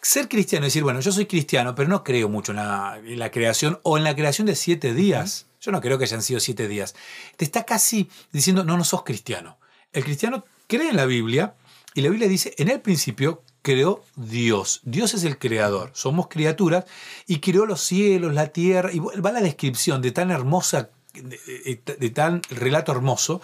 ser 0.04 0.28
cristiano, 0.28 0.66
decir, 0.66 0.84
bueno, 0.84 1.00
yo 1.00 1.12
soy 1.12 1.26
cristiano, 1.26 1.76
pero 1.76 1.88
no 1.88 2.04
creo 2.04 2.28
mucho 2.28 2.52
en 2.52 2.58
la, 2.58 3.00
en 3.04 3.18
la 3.18 3.32
creación 3.32 3.80
o 3.84 3.98
en 3.98 4.04
la 4.04 4.16
creación 4.16 4.46
de 4.46 4.56
siete 4.56 4.94
días. 4.94 5.48
Yo 5.62 5.72
no 5.72 5.80
creo 5.80 5.98
que 5.98 6.04
hayan 6.04 6.22
sido 6.22 6.42
siete 6.42 6.68
días. 6.68 6.94
Te 7.38 7.46
está 7.46 7.64
casi 7.64 8.10
diciendo, 8.34 8.66
no, 8.66 8.78
no 8.78 8.84
sos 8.84 9.04
cristiano. 9.04 9.58
El 9.94 10.04
cristiano 10.04 10.44
cree 10.68 10.90
en 10.90 10.98
la 10.98 11.06
Biblia 11.06 11.56
y 11.94 12.02
la 12.02 12.10
Biblia 12.10 12.28
dice, 12.28 12.54
en 12.58 12.70
el 12.70 12.82
principio 12.82 13.44
creó 13.62 14.04
Dios. 14.18 14.82
Dios 14.84 15.14
es 15.14 15.24
el 15.24 15.38
creador. 15.38 15.92
Somos 15.94 16.28
criaturas 16.28 16.84
y 17.26 17.40
creó 17.40 17.66
los 17.66 17.82
cielos, 17.82 18.34
la 18.34 18.48
tierra. 18.48 18.92
Y 18.92 19.00
va 19.00 19.32
la 19.32 19.40
descripción 19.40 20.02
de 20.02 20.12
tan 20.12 20.32
hermosa, 20.32 20.90
de, 21.14 21.80
de, 21.86 21.96
de 21.98 22.10
tan 22.10 22.42
relato 22.50 22.92
hermoso. 22.92 23.42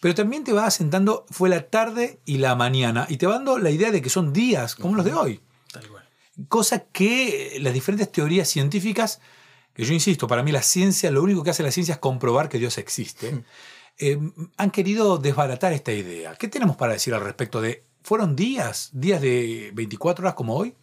Pero 0.00 0.16
también 0.16 0.42
te 0.42 0.52
va 0.52 0.66
asentando, 0.66 1.24
fue 1.30 1.48
la 1.50 1.68
tarde 1.68 2.18
y 2.24 2.38
la 2.38 2.56
mañana. 2.56 3.06
Y 3.08 3.18
te 3.18 3.28
va 3.28 3.34
dando 3.34 3.58
la 3.58 3.70
idea 3.70 3.92
de 3.92 4.02
que 4.02 4.10
son 4.10 4.32
días 4.32 4.74
como 4.74 4.96
los 4.96 5.04
de 5.04 5.12
hoy. 5.12 5.40
Tal 5.72 5.88
cual. 5.88 6.08
Cosa 6.48 6.84
que 6.92 7.58
las 7.60 7.72
diferentes 7.72 8.10
teorías 8.10 8.48
científicas, 8.48 9.20
que 9.74 9.84
yo 9.84 9.92
insisto, 9.92 10.26
para 10.26 10.42
mí 10.42 10.52
la 10.52 10.62
ciencia, 10.62 11.10
lo 11.10 11.22
único 11.22 11.42
que 11.42 11.50
hace 11.50 11.62
la 11.62 11.70
ciencia 11.70 11.94
es 11.94 11.98
comprobar 11.98 12.48
que 12.48 12.58
Dios 12.58 12.78
existe. 12.78 13.44
eh, 13.98 14.18
han 14.56 14.70
querido 14.70 15.18
desbaratar 15.18 15.72
esta 15.72 15.92
idea. 15.92 16.34
¿Qué 16.36 16.48
tenemos 16.48 16.76
para 16.76 16.94
decir 16.94 17.14
al 17.14 17.22
respecto 17.22 17.60
de, 17.60 17.84
¿fueron 18.02 18.36
días, 18.36 18.90
días 18.92 19.20
de 19.20 19.70
24 19.74 20.24
horas 20.24 20.34
como 20.34 20.56
hoy? 20.56 20.74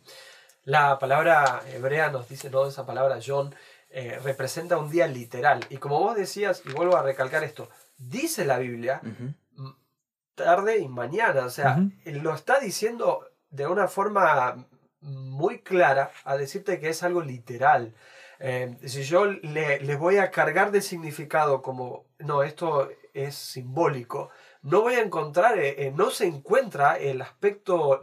La 0.63 0.99
palabra 0.99 1.63
hebrea 1.73 2.11
nos 2.11 2.27
dice, 2.27 2.49
no, 2.49 2.67
esa 2.67 2.85
palabra 2.85 3.19
John, 3.25 3.55
eh, 3.89 4.19
representa 4.23 4.77
un 4.77 4.91
día 4.91 5.07
literal. 5.07 5.65
Y 5.69 5.77
como 5.77 5.99
vos 5.99 6.15
decías, 6.15 6.61
y 6.65 6.73
vuelvo 6.73 6.97
a 6.97 7.03
recalcar 7.03 7.43
esto, 7.43 7.69
dice 7.97 8.45
la 8.45 8.59
Biblia 8.59 9.01
tarde 10.37 10.77
y 10.77 10.87
mañana. 10.87 11.45
O 11.45 11.49
sea, 11.49 11.83
lo 12.05 12.33
está 12.33 12.59
diciendo 12.61 13.27
de 13.49 13.67
una 13.67 13.89
forma 13.89 14.65
muy 15.07 15.59
clara 15.59 16.11
a 16.23 16.37
decirte 16.37 16.79
que 16.79 16.89
es 16.89 17.03
algo 17.03 17.21
literal. 17.21 17.93
Eh, 18.39 18.75
si 18.85 19.03
yo 19.03 19.25
le, 19.25 19.95
voy 19.95 20.17
a 20.17 20.29
cargar 20.29 20.71
de 20.71 20.81
significado 20.81 21.61
como, 21.61 22.05
no, 22.19 22.43
esto 22.43 22.89
es 23.13 23.35
simbólico, 23.35 24.29
no 24.61 24.81
voy 24.81 24.95
a 24.95 25.01
encontrar, 25.01 25.57
eh, 25.57 25.87
eh, 25.87 25.93
no 25.95 26.11
se 26.11 26.27
encuentra 26.27 26.97
el 26.97 27.21
aspecto 27.21 27.99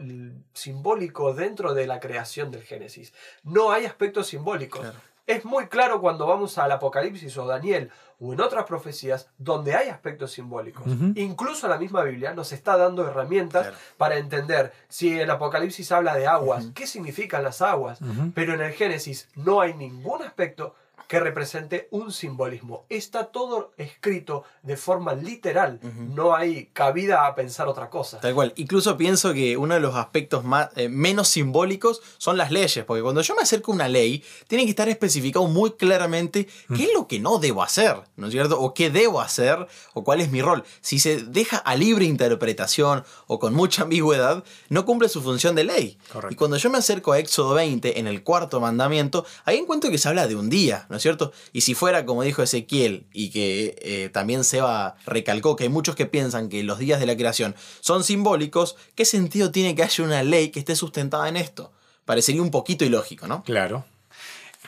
simbólico 0.53 1.33
dentro 1.33 1.73
de 1.73 1.87
la 1.87 1.99
creación 1.99 2.51
del 2.51 2.63
Génesis. 2.63 3.13
No 3.43 3.71
hay 3.71 3.85
aspectos 3.85 4.27
simbólicos. 4.27 4.85
Es 5.27 5.43
muy 5.43 5.67
claro 5.67 6.01
cuando 6.01 6.27
vamos 6.27 6.57
al 6.59 6.71
Apocalipsis 6.71 7.35
o 7.37 7.47
Daniel 7.47 7.89
o 8.19 8.31
en 8.33 8.41
otras 8.41 8.65
profecías 8.65 9.27
donde 9.39 9.75
hay 9.75 9.89
aspectos 9.89 10.31
simbólicos. 10.31 10.83
Incluso 11.15 11.67
la 11.67 11.77
misma 11.77 12.03
Biblia 12.03 12.33
nos 12.33 12.51
está 12.51 12.77
dando 12.77 13.07
herramientas 13.07 13.63
Claro. 13.63 13.77
para 13.97 14.17
entender 14.17 14.71
si 14.87 15.19
el 15.19 15.29
Apocalipsis 15.31 15.91
habla 15.91 16.15
de 16.15 16.27
aguas, 16.27 16.67
qué 16.75 16.85
significan 16.85 17.43
las 17.43 17.61
aguas. 17.61 17.99
Pero 18.35 18.53
en 18.53 18.61
el 18.61 18.73
Génesis 18.73 19.27
no 19.35 19.61
hay 19.61 19.73
ningún 19.73 20.21
aspecto 20.21 20.75
que 21.07 21.19
represente 21.19 21.87
un 21.91 22.11
simbolismo. 22.11 22.85
Está 22.89 23.25
todo 23.25 23.71
escrito 23.77 24.43
de 24.63 24.77
forma 24.77 25.13
literal. 25.13 25.79
No 25.81 26.35
hay 26.35 26.67
cabida 26.73 27.27
a 27.27 27.35
pensar 27.35 27.67
otra 27.67 27.89
cosa. 27.89 28.19
Tal 28.19 28.33
cual. 28.33 28.53
Incluso 28.55 28.97
pienso 28.97 29.33
que 29.33 29.57
uno 29.57 29.75
de 29.75 29.79
los 29.79 29.95
aspectos 29.95 30.43
más, 30.43 30.69
eh, 30.75 30.89
menos 30.89 31.27
simbólicos 31.27 32.01
son 32.17 32.37
las 32.37 32.51
leyes, 32.51 32.85
porque 32.85 33.01
cuando 33.03 33.21
yo 33.21 33.35
me 33.35 33.41
acerco 33.41 33.71
a 33.71 33.75
una 33.75 33.87
ley, 33.87 34.23
tiene 34.47 34.63
que 34.63 34.71
estar 34.71 34.89
especificado 34.89 35.47
muy 35.47 35.71
claramente 35.73 36.47
qué 36.75 36.85
es 36.85 36.93
lo 36.93 37.07
que 37.07 37.19
no 37.19 37.39
debo 37.39 37.63
hacer, 37.63 37.97
¿no 38.15 38.27
es 38.27 38.33
cierto? 38.33 38.59
O 38.59 38.73
qué 38.73 38.89
debo 38.89 39.21
hacer, 39.21 39.67
o 39.93 40.03
cuál 40.03 40.21
es 40.21 40.31
mi 40.31 40.41
rol. 40.41 40.63
Si 40.81 40.99
se 40.99 41.23
deja 41.23 41.57
a 41.57 41.75
libre 41.75 42.05
interpretación 42.05 43.03
o 43.27 43.39
con 43.39 43.53
mucha 43.53 43.83
ambigüedad, 43.83 44.43
no 44.69 44.85
cumple 44.85 45.09
su 45.09 45.21
función 45.21 45.55
de 45.55 45.63
ley. 45.63 45.97
Correcto. 46.11 46.33
Y 46.33 46.35
cuando 46.35 46.57
yo 46.57 46.69
me 46.69 46.77
acerco 46.77 47.11
a 47.11 47.19
Éxodo 47.19 47.53
20, 47.53 47.99
en 47.99 48.07
el 48.07 48.23
cuarto 48.23 48.59
mandamiento, 48.59 49.25
ahí 49.45 49.57
encuentro 49.57 49.89
que 49.89 49.97
se 49.97 50.07
habla 50.07 50.27
de 50.27 50.35
un 50.35 50.49
día, 50.49 50.85
¿no 50.95 50.97
es 50.97 51.03
cierto? 51.03 51.33
Y 51.51 51.61
si 51.61 51.73
fuera, 51.73 52.05
como 52.05 52.23
dijo 52.23 52.41
Ezequiel, 52.41 53.05
y 53.11 53.29
que 53.29 53.75
eh, 53.81 54.09
también 54.13 54.45
Seba 54.45 54.95
recalcó 55.05 55.57
que 55.57 55.65
hay 55.65 55.69
muchos 55.69 55.93
que 55.93 56.05
piensan 56.05 56.47
que 56.47 56.63
los 56.63 56.79
días 56.79 57.01
de 57.01 57.05
la 57.05 57.17
creación 57.17 57.53
son 57.81 58.05
simbólicos, 58.05 58.77
¿qué 58.95 59.03
sentido 59.03 59.51
tiene 59.51 59.75
que 59.75 59.83
haya 59.83 60.03
una 60.05 60.23
ley 60.23 60.51
que 60.51 60.59
esté 60.59 60.73
sustentada 60.77 61.27
en 61.27 61.35
esto? 61.35 61.73
Parecería 62.05 62.41
un 62.41 62.49
poquito 62.49 62.85
ilógico, 62.85 63.27
¿no? 63.27 63.43
Claro. 63.43 63.83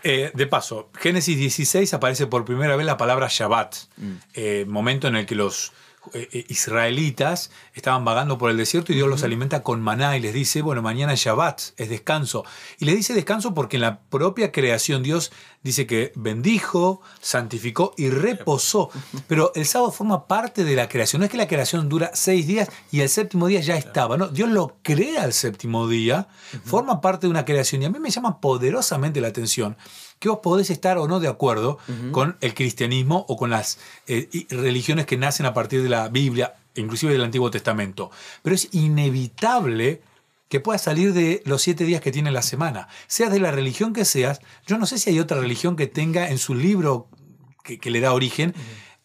Eh, 0.03 0.31
de 0.33 0.47
paso, 0.47 0.89
Génesis 0.99 1.37
16 1.37 1.93
aparece 1.93 2.27
por 2.27 2.43
primera 2.43 2.75
vez 2.75 2.85
la 2.85 2.97
palabra 2.97 3.29
Shabbat, 3.29 3.75
eh, 4.33 4.65
momento 4.67 5.07
en 5.07 5.15
el 5.15 5.25
que 5.25 5.35
los 5.35 5.71
eh, 6.13 6.29
eh, 6.31 6.45
israelitas 6.49 7.51
estaban 7.73 8.05
vagando 8.05 8.37
por 8.37 8.49
el 8.49 8.57
desierto 8.57 8.91
y 8.91 8.95
Dios 8.95 9.07
los 9.07 9.23
alimenta 9.23 9.63
con 9.63 9.81
maná 9.81 10.17
y 10.17 10.19
les 10.19 10.33
dice, 10.33 10.61
bueno, 10.61 10.81
mañana 10.81 11.13
es 11.13 11.21
Shabbat, 11.21 11.61
es 11.77 11.89
descanso. 11.89 12.45
Y 12.79 12.85
le 12.85 12.95
dice 12.95 13.13
descanso 13.13 13.53
porque 13.53 13.77
en 13.77 13.81
la 13.81 13.99
propia 14.01 14.51
creación 14.51 15.03
Dios 15.03 15.31
dice 15.63 15.85
que 15.87 16.11
bendijo, 16.15 17.01
santificó 17.19 17.93
y 17.97 18.09
reposó. 18.09 18.89
Pero 19.27 19.51
el 19.55 19.65
sábado 19.65 19.91
forma 19.91 20.27
parte 20.27 20.63
de 20.63 20.75
la 20.75 20.87
creación. 20.87 21.19
No 21.19 21.25
es 21.25 21.31
que 21.31 21.37
la 21.37 21.47
creación 21.47 21.89
dura 21.89 22.11
seis 22.13 22.47
días 22.47 22.69
y 22.91 23.01
el 23.01 23.09
séptimo 23.09 23.47
día 23.47 23.59
ya 23.61 23.75
estaba. 23.75 24.17
No, 24.17 24.27
Dios 24.27 24.49
lo 24.49 24.77
crea 24.81 25.25
el 25.25 25.33
séptimo 25.33 25.87
día, 25.87 26.27
forma 26.65 27.01
parte 27.01 27.27
de 27.27 27.31
una 27.31 27.45
creación. 27.45 27.81
Y 27.81 27.85
a 27.85 27.89
mí 27.89 27.99
me 27.99 28.09
llama 28.09 28.39
poderosamente 28.39 29.21
la 29.21 29.27
atención 29.27 29.77
que 30.19 30.29
vos 30.29 30.39
podés 30.41 30.69
estar 30.69 30.97
o 30.97 31.07
no 31.07 31.19
de 31.19 31.27
acuerdo 31.27 31.77
con 32.11 32.37
el 32.41 32.53
cristianismo 32.53 33.25
o 33.27 33.37
con 33.37 33.49
las 33.49 33.79
eh, 34.07 34.29
religiones 34.49 35.05
que 35.05 35.17
nacen 35.17 35.45
a 35.45 35.53
partir 35.53 35.83
de 35.83 35.89
la 35.89 36.09
Biblia, 36.09 36.55
inclusive 36.75 37.13
del 37.13 37.23
Antiguo 37.23 37.51
Testamento. 37.51 38.11
Pero 38.41 38.55
es 38.55 38.69
inevitable 38.73 40.01
que 40.49 40.59
puedas 40.59 40.81
salir 40.81 41.13
de 41.13 41.41
los 41.45 41.61
siete 41.61 41.83
días 41.83 42.01
que 42.01 42.11
tiene 42.11 42.31
la 42.31 42.41
semana. 42.41 42.87
Seas 43.07 43.31
de 43.31 43.39
la 43.39 43.51
religión 43.51 43.93
que 43.93 44.05
seas, 44.05 44.39
yo 44.65 44.77
no 44.77 44.85
sé 44.85 44.97
si 44.97 45.09
hay 45.09 45.19
otra 45.19 45.39
religión 45.39 45.75
que 45.75 45.87
tenga 45.87 46.29
en 46.29 46.37
su 46.37 46.55
libro 46.55 47.07
que, 47.63 47.79
que 47.79 47.91
le 47.91 47.99
da 47.99 48.13
origen 48.13 48.55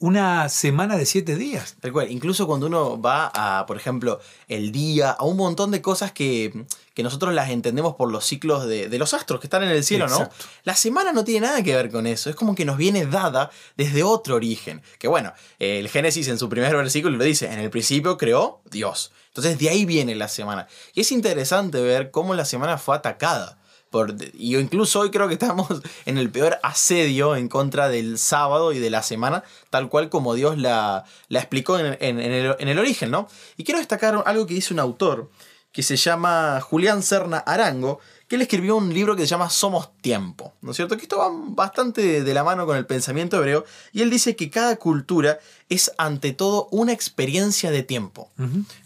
una 0.03 0.49
semana 0.49 0.97
de 0.97 1.07
siete 1.07 1.37
días. 1.37 1.77
Tal 1.81 1.93
cual. 1.93 2.11
Incluso 2.11 2.49
cuando 2.49 2.67
uno 2.67 3.01
va 3.01 3.31
a, 3.33 3.67
por 3.67 3.77
ejemplo, 3.77 4.21
el 4.49 4.73
día, 4.73 5.13
a 5.13 5.23
un 5.25 5.37
montón 5.37 5.71
de 5.71 5.81
cosas 5.81 6.11
que, 6.11 6.65
que 6.93 7.05
nosotros 7.05 7.33
las 7.33 7.51
entendemos 7.51 7.95
por 7.95 8.11
los 8.11 8.27
ciclos 8.27 8.67
de, 8.67 8.89
de 8.89 8.99
los 8.99 9.15
astros 9.15 9.39
que 9.39 9.47
están 9.47 9.63
en 9.63 9.69
el 9.69 9.85
cielo, 9.85 10.09
¿no? 10.09 10.29
La 10.65 10.75
semana 10.75 11.13
no 11.13 11.23
tiene 11.23 11.47
nada 11.47 11.63
que 11.63 11.77
ver 11.77 11.89
con 11.89 12.09
eso. 12.09 12.31
Es 12.31 12.35
como 12.35 12.57
que 12.57 12.65
nos 12.65 12.79
viene 12.79 13.07
dada 13.07 13.53
desde 13.77 14.03
otro 14.03 14.35
origen. 14.35 14.83
Que 14.99 15.07
bueno, 15.07 15.33
el 15.61 15.89
Génesis 15.89 16.27
en 16.27 16.37
su 16.37 16.49
primer 16.49 16.75
versículo 16.75 17.17
lo 17.17 17.23
dice, 17.23 17.47
en 17.53 17.61
el 17.61 17.71
principio 17.71 18.19
creó 18.19 18.61
Dios. 18.69 19.13
Entonces 19.29 19.57
de 19.61 19.69
ahí 19.69 19.85
viene 19.85 20.17
la 20.17 20.27
semana. 20.27 20.67
Y 20.95 21.03
es 21.03 21.13
interesante 21.13 21.81
ver 21.81 22.11
cómo 22.11 22.35
la 22.35 22.45
semana 22.45 22.77
fue 22.77 22.97
atacada. 22.97 23.57
Por, 23.93 24.17
y 24.35 24.57
incluso 24.57 24.99
hoy 25.01 25.11
creo 25.11 25.29
que 25.29 25.35
estamos 25.35 25.69
en 26.07 26.19
el 26.19 26.31
peor 26.31 26.59
asedio 26.65 27.37
en 27.37 27.49
contra 27.49 27.89
del 27.89 28.19
sábado 28.19 28.73
y 28.73 28.81
de 28.81 28.91
la 28.91 29.03
semana, 29.05 29.45
tal 29.71 29.89
cual 29.89 30.09
como 30.09 30.35
Dios 30.35 30.59
la, 30.59 31.05
la 31.29 31.39
explicó 31.39 31.79
en, 31.79 31.97
en- 32.01 32.19
el, 32.19 32.57
en 32.59 32.69
el 32.69 32.79
origen, 32.81 33.11
¿no? 33.13 33.29
Y 33.57 33.63
quiero 33.65 33.79
destacar 33.79 34.21
algo 34.27 34.47
que 34.47 34.55
dice 34.55 34.73
un 34.75 34.81
autor 34.81 35.31
que 35.73 35.83
se 35.83 35.97
llama 35.97 36.61
Julián 36.61 37.03
Serna 37.03 37.39
Arango, 37.39 38.01
que 38.33 38.37
él 38.37 38.41
escribió 38.41 38.77
un 38.77 38.95
libro 38.95 39.15
que 39.15 39.25
se 39.25 39.29
llama 39.29 39.51
Somos 39.51 39.91
Tiempo, 40.01 40.55
¿no 40.63 40.71
es 40.71 40.77
cierto? 40.79 40.97
Que 40.97 41.03
esto 41.03 41.19
va 41.19 41.29
bastante 41.31 42.25
de 42.25 42.33
la 42.33 42.43
mano 42.43 42.65
con 42.65 42.79
el 42.79 42.87
pensamiento 42.87 43.37
hebreo, 43.37 43.67
y 43.93 44.01
él 44.01 44.09
dice 44.09 44.37
que 44.37 44.49
cada 44.49 44.77
cultura 44.77 45.39
es 45.69 45.93
ante 45.99 46.33
todo 46.33 46.67
una 46.71 46.93
experiencia 46.93 47.71
de 47.71 47.83
tiempo. 47.83 48.31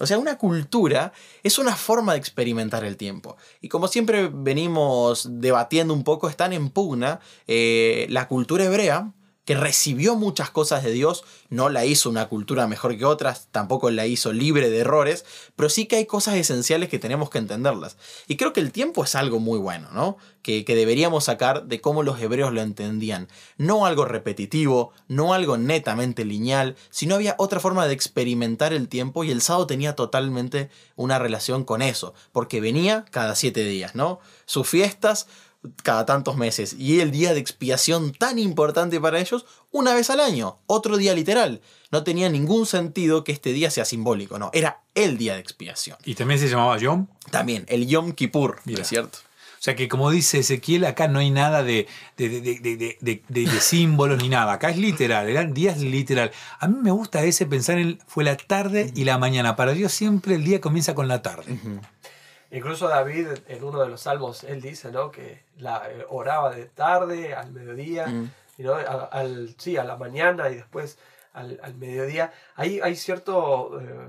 O 0.00 0.06
sea, 0.06 0.18
una 0.18 0.36
cultura 0.36 1.12
es 1.44 1.60
una 1.60 1.76
forma 1.76 2.14
de 2.14 2.18
experimentar 2.18 2.84
el 2.84 2.96
tiempo. 2.96 3.36
Y 3.60 3.68
como 3.68 3.86
siempre 3.86 4.28
venimos 4.34 5.28
debatiendo 5.30 5.94
un 5.94 6.02
poco, 6.02 6.28
están 6.28 6.52
en 6.52 6.68
pugna 6.68 7.20
eh, 7.46 8.08
la 8.10 8.26
cultura 8.26 8.64
hebrea, 8.64 9.12
que 9.46 9.54
recibió 9.54 10.16
muchas 10.16 10.50
cosas 10.50 10.82
de 10.82 10.90
Dios, 10.90 11.24
no 11.50 11.68
la 11.68 11.86
hizo 11.86 12.10
una 12.10 12.28
cultura 12.28 12.66
mejor 12.66 12.98
que 12.98 13.04
otras, 13.04 13.46
tampoco 13.52 13.90
la 13.90 14.04
hizo 14.04 14.32
libre 14.32 14.68
de 14.68 14.80
errores, 14.80 15.24
pero 15.54 15.68
sí 15.68 15.86
que 15.86 15.96
hay 15.96 16.04
cosas 16.04 16.34
esenciales 16.34 16.88
que 16.88 16.98
tenemos 16.98 17.30
que 17.30 17.38
entenderlas. 17.38 17.96
Y 18.26 18.36
creo 18.36 18.52
que 18.52 18.60
el 18.60 18.72
tiempo 18.72 19.04
es 19.04 19.14
algo 19.14 19.38
muy 19.38 19.60
bueno, 19.60 19.88
¿no? 19.92 20.18
Que, 20.42 20.64
que 20.64 20.74
deberíamos 20.74 21.24
sacar 21.24 21.66
de 21.66 21.80
cómo 21.80 22.02
los 22.02 22.20
hebreos 22.20 22.52
lo 22.52 22.60
entendían. 22.60 23.28
No 23.56 23.86
algo 23.86 24.04
repetitivo, 24.04 24.92
no 25.06 25.32
algo 25.32 25.56
netamente 25.56 26.24
lineal, 26.24 26.74
sino 26.90 27.14
había 27.14 27.36
otra 27.38 27.60
forma 27.60 27.86
de 27.86 27.94
experimentar 27.94 28.72
el 28.72 28.88
tiempo 28.88 29.22
y 29.22 29.30
el 29.30 29.42
sábado 29.42 29.68
tenía 29.68 29.94
totalmente 29.94 30.70
una 30.96 31.20
relación 31.20 31.62
con 31.62 31.82
eso, 31.82 32.14
porque 32.32 32.60
venía 32.60 33.04
cada 33.12 33.36
siete 33.36 33.64
días, 33.64 33.94
¿no? 33.94 34.18
Sus 34.44 34.68
fiestas 34.68 35.28
cada 35.82 36.06
tantos 36.06 36.36
meses 36.36 36.74
y 36.78 37.00
el 37.00 37.10
día 37.10 37.34
de 37.34 37.40
expiación 37.40 38.12
tan 38.12 38.38
importante 38.38 39.00
para 39.00 39.20
ellos 39.20 39.44
una 39.72 39.94
vez 39.94 40.10
al 40.10 40.20
año, 40.20 40.58
otro 40.66 40.96
día 40.96 41.14
literal. 41.14 41.60
No 41.92 42.02
tenía 42.04 42.28
ningún 42.28 42.66
sentido 42.66 43.22
que 43.24 43.32
este 43.32 43.52
día 43.52 43.70
sea 43.70 43.84
simbólico, 43.84 44.38
no, 44.38 44.50
era 44.52 44.80
el 44.94 45.18
día 45.18 45.34
de 45.34 45.40
expiación. 45.40 45.96
Y 46.04 46.14
también 46.14 46.40
se 46.40 46.48
llamaba 46.48 46.76
Yom. 46.78 47.06
También 47.30 47.64
el 47.68 47.86
Yom 47.86 48.12
Kippur, 48.12 48.56
¿no 48.56 48.62
Mira. 48.64 48.82
es 48.82 48.88
cierto? 48.88 49.18
O 49.58 49.62
sea 49.66 49.74
que 49.74 49.88
como 49.88 50.10
dice 50.10 50.38
Ezequiel, 50.40 50.84
acá 50.84 51.08
no 51.08 51.18
hay 51.18 51.30
nada 51.30 51.64
de, 51.64 51.88
de, 52.16 52.28
de- 52.28 52.40
de- 52.40 52.60
de- 52.60 52.98
de- 53.00 53.22
de- 53.28 53.46
de 53.50 53.60
símbolos 53.60 54.22
ni 54.22 54.28
nada. 54.28 54.52
Acá 54.52 54.70
es 54.70 54.76
literal, 54.76 55.28
eran 55.28 55.54
días 55.54 55.78
literal. 55.78 56.30
A 56.60 56.68
mí 56.68 56.76
me 56.82 56.90
gusta 56.92 57.24
ese 57.24 57.46
pensar 57.46 57.78
en 57.78 57.98
fue 58.06 58.22
la 58.22 58.36
tarde 58.36 58.92
y 58.94 59.04
la 59.04 59.18
mañana. 59.18 59.56
Para 59.56 59.72
Dios 59.72 59.92
siempre 59.92 60.34
el 60.36 60.44
día 60.44 60.60
comienza 60.60 60.94
con 60.94 61.08
la 61.08 61.20
tarde. 61.22 61.58
Incluso 62.50 62.88
David, 62.88 63.28
en 63.48 63.64
uno 63.64 63.80
de 63.80 63.88
los 63.88 64.02
salmos, 64.02 64.44
él 64.44 64.60
dice 64.60 64.92
¿no? 64.92 65.10
que 65.10 65.44
la, 65.58 65.90
eh, 65.90 66.04
oraba 66.08 66.54
de 66.54 66.66
tarde 66.66 67.34
al 67.34 67.52
mediodía, 67.52 68.06
Mm. 68.06 68.30
y, 68.58 68.62
¿no? 68.62 68.74
A- 68.74 69.04
al, 69.10 69.54
sí, 69.58 69.76
a 69.76 69.84
la 69.84 69.96
mañana 69.96 70.48
y 70.50 70.54
después 70.56 70.98
al, 71.32 71.58
al 71.62 71.74
mediodía. 71.74 72.32
Hay, 72.54 72.80
hay 72.80 72.96
cierto 72.96 73.78
eh, 73.80 74.08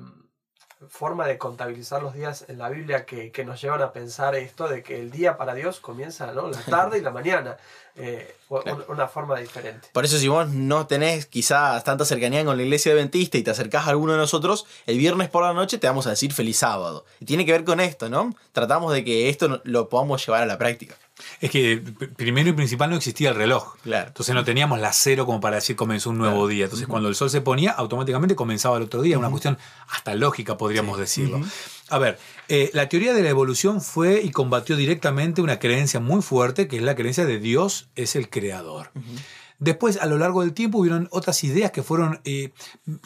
forma 0.90 1.26
de 1.26 1.38
contabilizar 1.38 2.04
los 2.04 2.14
días 2.14 2.46
en 2.48 2.60
la 2.60 2.70
Biblia 2.70 3.06
que, 3.06 3.32
que 3.32 3.44
nos 3.46 3.60
llevan 3.62 3.82
a 3.82 3.92
pensar 3.94 4.36
esto 4.36 4.68
de 4.68 4.84
que 4.84 5.00
el 5.00 5.10
día 5.12 5.36
para 5.38 5.56
Dios 5.56 5.80
comienza 5.80 6.32
¿no? 6.34 6.50
la 6.50 6.62
tarde 6.70 7.00
y 7.00 7.02
la 7.02 7.12
mañana, 7.12 7.58
eh, 7.96 8.36
Claro. 8.48 8.86
una 8.88 9.08
forma 9.08 9.38
diferente. 9.40 9.90
Por 9.92 10.06
eso 10.06 10.18
si 10.18 10.28
vos 10.28 10.48
no 10.50 10.88
tenés 10.88 11.26
quizás 11.26 11.84
tanta 11.84 12.06
cercanía 12.06 12.46
con 12.46 12.56
la 12.56 12.64
iglesia 12.64 12.94
adventista 12.94 13.38
y 13.38 13.44
te 13.44 13.52
acercás 13.52 13.88
a 13.88 13.90
alguno 13.90 14.14
de 14.14 14.20
nosotros, 14.20 14.66
el 14.86 14.98
viernes 14.98 15.30
por 15.30 15.44
la 15.44 15.54
noche 15.54 15.78
te 15.80 15.88
vamos 15.88 16.08
a 16.08 16.12
decir 16.12 16.32
feliz 16.32 16.58
sábado. 16.58 17.04
Y 17.20 17.26
tiene 17.26 17.46
que 17.46 17.52
ver 17.52 17.66
con 17.66 17.80
esto, 17.82 18.08
¿no? 18.10 18.34
Tratamos 18.54 18.94
de 18.94 19.04
que 19.04 19.28
esto 19.30 19.62
lo 19.66 19.90
podamos 19.90 20.26
llevar 20.26 20.44
a 20.44 20.46
la 20.46 20.58
práctica. 20.58 20.96
Es 21.40 21.52
que 21.52 21.82
primero 22.16 22.50
y 22.50 22.54
principal 22.54 22.90
no 22.90 22.96
existía 22.96 23.30
el 23.30 23.36
reloj. 23.36 23.76
Claro. 23.84 24.08
Entonces 24.08 24.34
no 24.34 24.44
teníamos 24.44 24.80
la 24.80 24.94
cero 24.94 25.26
como 25.26 25.40
para 25.40 25.58
decir 25.58 25.76
comenzó 25.76 26.10
un 26.10 26.18
nuevo 26.18 26.48
día. 26.48 26.66
Entonces 26.66 26.88
cuando 26.88 27.10
el 27.10 27.16
sol 27.16 27.30
se 27.30 27.42
ponía, 27.42 27.72
automáticamente 27.72 28.36
comenzaba 28.36 28.78
el 28.78 28.84
otro 28.84 29.02
día. 29.02 29.18
Una 29.18 29.30
cuestión 29.30 29.58
hasta 29.90 30.16
lógica, 30.16 30.58
podríamos 30.58 30.98
decirlo. 30.98 31.42
A 31.90 32.00
ver, 32.00 32.20
eh, 32.50 32.70
la 32.74 32.90
teoría 32.90 33.14
de 33.14 33.24
la 33.24 33.30
evolución 33.30 33.82
fue 33.82 34.22
y 34.22 34.32
combatió 34.32 34.76
directamente 34.76 35.42
una 35.42 35.60
creencia 35.60 36.00
muy 36.00 36.22
fuerte, 36.22 36.68
que 36.68 36.78
es 36.78 36.84
la 36.84 36.96
creencia 36.96 37.26
de 37.26 37.40
Dios 37.40 37.88
es 37.96 38.16
el 38.16 38.30
creador. 38.30 38.92
Después, 39.60 39.98
a 39.98 40.06
lo 40.06 40.18
largo 40.18 40.42
del 40.42 40.54
tiempo, 40.54 40.80
hubieron 40.80 41.08
otras 41.12 41.44
ideas 41.44 41.72
que 41.72 41.84
fueron 41.84 42.20
eh, 42.26 42.52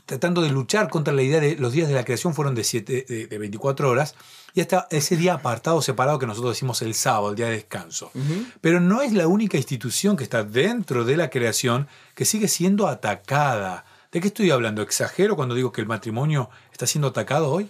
tratando 0.05 0.41
de 0.41 0.49
luchar 0.49 0.89
contra 0.89 1.13
la 1.13 1.21
idea 1.21 1.39
de 1.39 1.55
los 1.55 1.71
días 1.71 1.87
de 1.87 1.95
la 1.95 2.03
creación 2.03 2.33
fueron 2.33 2.55
de, 2.55 2.63
siete, 2.63 3.05
de, 3.07 3.27
de 3.27 3.37
24 3.37 3.89
horas 3.89 4.15
y 4.53 4.61
hasta 4.61 4.87
ese 4.89 5.15
día 5.15 5.35
apartado, 5.35 5.81
separado 5.81 6.19
que 6.19 6.27
nosotros 6.27 6.55
decimos 6.55 6.81
el 6.81 6.93
sábado, 6.93 7.29
el 7.29 7.35
día 7.35 7.45
de 7.47 7.53
descanso. 7.53 8.11
Pero 8.59 8.79
no 8.79 9.01
es 9.01 9.13
la 9.13 9.27
única 9.27 9.57
institución 9.57 10.17
que 10.17 10.23
está 10.23 10.43
dentro 10.43 11.05
de 11.05 11.17
la 11.17 11.29
creación 11.29 11.87
que 12.15 12.25
sigue 12.25 12.47
siendo 12.47 12.87
atacada. 12.87 13.85
¿De 14.11 14.19
qué 14.19 14.27
estoy 14.27 14.51
hablando? 14.51 14.81
¿Exagero 14.81 15.35
cuando 15.35 15.55
digo 15.55 15.71
que 15.71 15.81
el 15.81 15.87
matrimonio 15.87 16.49
está 16.71 16.85
siendo 16.85 17.09
atacado 17.09 17.49
hoy? 17.49 17.69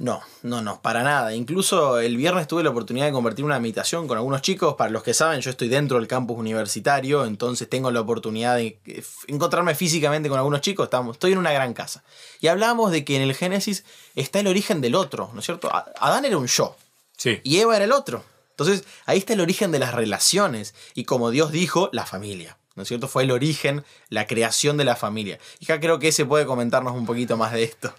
No, 0.00 0.22
no, 0.42 0.62
no, 0.62 0.80
para 0.80 1.02
nada. 1.02 1.34
Incluso 1.34 2.00
el 2.00 2.16
viernes 2.16 2.48
tuve 2.48 2.62
la 2.62 2.70
oportunidad 2.70 3.04
de 3.04 3.12
convertir 3.12 3.44
una 3.44 3.60
meditación 3.60 4.08
con 4.08 4.16
algunos 4.16 4.40
chicos. 4.40 4.74
Para 4.74 4.88
los 4.90 5.02
que 5.02 5.12
saben, 5.12 5.42
yo 5.42 5.50
estoy 5.50 5.68
dentro 5.68 5.98
del 5.98 6.08
campus 6.08 6.38
universitario, 6.38 7.26
entonces 7.26 7.68
tengo 7.68 7.90
la 7.90 8.00
oportunidad 8.00 8.56
de 8.56 8.80
eh, 8.86 9.04
encontrarme 9.26 9.74
físicamente 9.74 10.30
con 10.30 10.38
algunos 10.38 10.62
chicos. 10.62 10.84
Estamos, 10.84 11.16
estoy 11.16 11.32
en 11.32 11.38
una 11.38 11.52
gran 11.52 11.74
casa. 11.74 12.02
Y 12.40 12.46
hablamos 12.46 12.92
de 12.92 13.04
que 13.04 13.14
en 13.14 13.20
el 13.20 13.34
Génesis 13.34 13.84
está 14.14 14.40
el 14.40 14.46
origen 14.46 14.80
del 14.80 14.94
otro, 14.94 15.30
¿no 15.34 15.40
es 15.40 15.44
cierto? 15.44 15.70
Adán 15.70 16.24
era 16.24 16.38
un 16.38 16.46
yo 16.46 16.76
Sí. 17.18 17.40
y 17.44 17.58
Eva 17.58 17.76
era 17.76 17.84
el 17.84 17.92
otro. 17.92 18.24
Entonces 18.52 18.84
ahí 19.04 19.18
está 19.18 19.34
el 19.34 19.40
origen 19.42 19.70
de 19.70 19.80
las 19.80 19.92
relaciones 19.94 20.74
y 20.94 21.04
como 21.04 21.30
Dios 21.30 21.52
dijo, 21.52 21.90
la 21.92 22.06
familia. 22.06 22.56
¿No 22.74 22.84
es 22.84 22.88
cierto? 22.88 23.06
Fue 23.06 23.24
el 23.24 23.32
origen, 23.32 23.84
la 24.08 24.26
creación 24.26 24.78
de 24.78 24.84
la 24.84 24.96
familia. 24.96 25.38
Y 25.58 25.66
acá 25.66 25.78
creo 25.78 25.98
que 25.98 26.08
ese 26.08 26.24
puede 26.24 26.46
comentarnos 26.46 26.94
un 26.94 27.04
poquito 27.04 27.36
más 27.36 27.52
de 27.52 27.64
esto. 27.64 27.92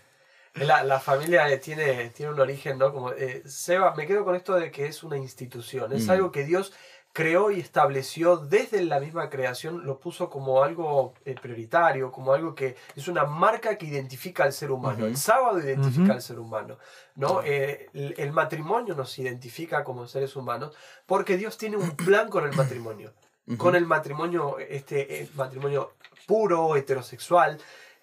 La, 0.55 0.83
la 0.83 0.99
familia 0.99 1.49
eh, 1.49 1.57
tiene, 1.59 2.09
tiene 2.09 2.33
un 2.33 2.39
origen, 2.39 2.77
¿no? 2.77 2.93
Como, 2.93 3.11
eh, 3.13 3.41
Seba, 3.45 3.95
me 3.95 4.05
quedo 4.05 4.25
con 4.25 4.35
esto 4.35 4.55
de 4.55 4.69
que 4.69 4.85
es 4.85 5.01
una 5.03 5.17
institución, 5.17 5.93
es 5.93 6.07
Mm. 6.07 6.11
algo 6.11 6.31
que 6.31 6.43
Dios 6.43 6.73
creó 7.13 7.51
y 7.51 7.59
estableció 7.59 8.37
desde 8.37 8.83
la 8.83 8.99
misma 9.01 9.29
creación, 9.29 9.85
lo 9.85 9.99
puso 9.99 10.29
como 10.29 10.63
algo 10.63 11.13
eh, 11.25 11.35
prioritario, 11.41 12.09
como 12.11 12.33
algo 12.33 12.55
que 12.55 12.75
es 12.95 13.07
una 13.09 13.25
marca 13.25 13.77
que 13.77 13.85
identifica 13.85 14.43
al 14.45 14.53
ser 14.53 14.71
humano. 14.71 14.99
Ujú. 14.99 15.05
El 15.07 15.17
sábado 15.17 15.59
identifica 15.59 16.03
Ujú. 16.03 16.11
al 16.13 16.21
ser 16.21 16.39
humano, 16.39 16.77
¿no? 17.15 17.41
Eh, 17.43 17.89
el, 17.93 18.15
el 18.17 18.31
matrimonio 18.31 18.95
nos 18.95 19.17
identifica 19.19 19.83
como 19.83 20.07
seres 20.07 20.35
humanos 20.37 20.73
porque 21.05 21.35
Dios 21.37 21.57
tiene 21.57 21.75
un 21.77 21.91
plan 21.97 22.29
con 22.29 22.45
el 22.45 22.55
matrimonio. 22.55 23.13
Con 23.57 23.75
el 23.75 23.85
matrimonio, 23.85 24.59
este 24.59 25.23
eh, 25.23 25.29
matrimonio 25.33 25.95
puro, 26.25 26.77
heterosexual, 26.77 27.57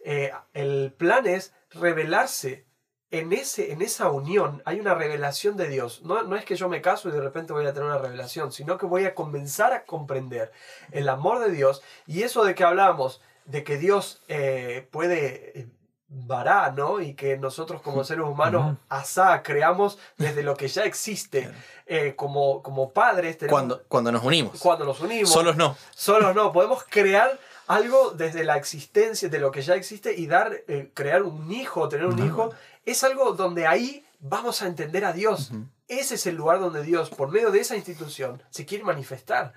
eh, 0.05 0.33
el 0.55 0.93
plan 0.97 1.27
es 1.27 1.53
revelarse 1.71 2.67
en, 3.11 3.33
ese, 3.33 3.73
en 3.73 3.83
esa 3.83 4.11
unión. 4.11 4.63
Hay 4.67 4.81
una 4.81 4.95
revelación 4.95 5.57
de 5.57 5.69
Dios. 5.69 6.03
No, 6.03 6.23
no 6.23 6.37
es 6.37 6.45
que 6.45 6.57
yo 6.57 6.69
me 6.69 6.83
caso 6.83 7.09
y 7.09 7.13
de 7.13 7.21
repente 7.21 7.53
voy 7.53 7.67
a 7.67 7.73
tener 7.73 7.89
una 7.89 7.99
revelación, 7.99 8.53
sino 8.53 8.77
que 8.79 8.87
voy 8.87 9.05
a 9.07 9.15
comenzar 9.15 9.73
a 9.73 9.85
comprender 9.85 10.53
el 10.93 11.09
amor 11.09 11.39
de 11.41 11.51
Dios 11.51 11.83
y 12.07 12.23
eso 12.23 12.45
de 12.45 12.55
que 12.55 12.65
hablábamos, 12.65 13.21
de 13.47 13.65
que 13.65 13.79
Dios 13.79 14.23
eh, 14.29 14.87
puede... 14.91 15.59
eh, 15.61 15.67
vará, 16.11 16.71
¿no? 16.75 17.03
Y 17.03 17.13
que 17.13 17.37
nosotros 17.37 17.83
como 17.83 18.03
seres 18.03 18.25
humanos, 18.25 18.79
asá, 18.89 19.43
creamos 19.43 19.99
desde 20.17 20.43
lo 20.43 20.57
que 20.57 20.67
ya 20.67 20.85
existe. 20.85 21.51
Eh, 21.85 22.15
como, 22.17 22.63
como 22.63 22.93
padres, 22.95 23.37
tenemos- 23.37 23.53
Cuando, 23.61 23.83
cuando 23.89 24.11
nos 24.13 24.25
unimos. 24.25 24.59
cuando 24.59 24.87
nos 24.87 25.01
unimos, 25.03 25.31
Solos 25.31 25.57
no. 25.57 25.77
Solos 25.95 26.35
no, 26.35 26.51
podemos 26.51 26.83
crear 26.89 27.39
algo 27.69 28.11
desde 28.11 28.43
la 28.45 28.57
existencia, 28.57 29.29
de 29.29 29.39
lo 29.39 29.51
que 29.53 29.63
ya 29.63 29.75
existe 29.77 30.15
y 30.17 30.27
dar, 30.27 30.65
eh, 30.67 30.91
crear 30.95 31.23
un 31.23 31.53
hijo, 31.53 31.89
tener 31.89 32.07
un 32.07 32.25
hijo, 32.25 32.51
es 32.85 33.05
algo 33.05 33.33
donde 33.33 33.67
ahí 33.67 34.05
vamos 34.21 34.63
a 34.63 34.67
entender 34.67 35.05
a 35.05 35.13
Dios. 35.13 35.53
Ese 35.87 36.17
es 36.17 36.27
el 36.27 36.35
lugar 36.35 36.59
donde 36.61 36.83
Dios, 36.83 37.11
por 37.11 37.31
medio 37.31 37.51
de 37.51 37.61
esa 37.61 37.77
institución, 37.77 38.43
se 38.51 38.67
quiere 38.67 38.85
manifestar. 38.85 39.53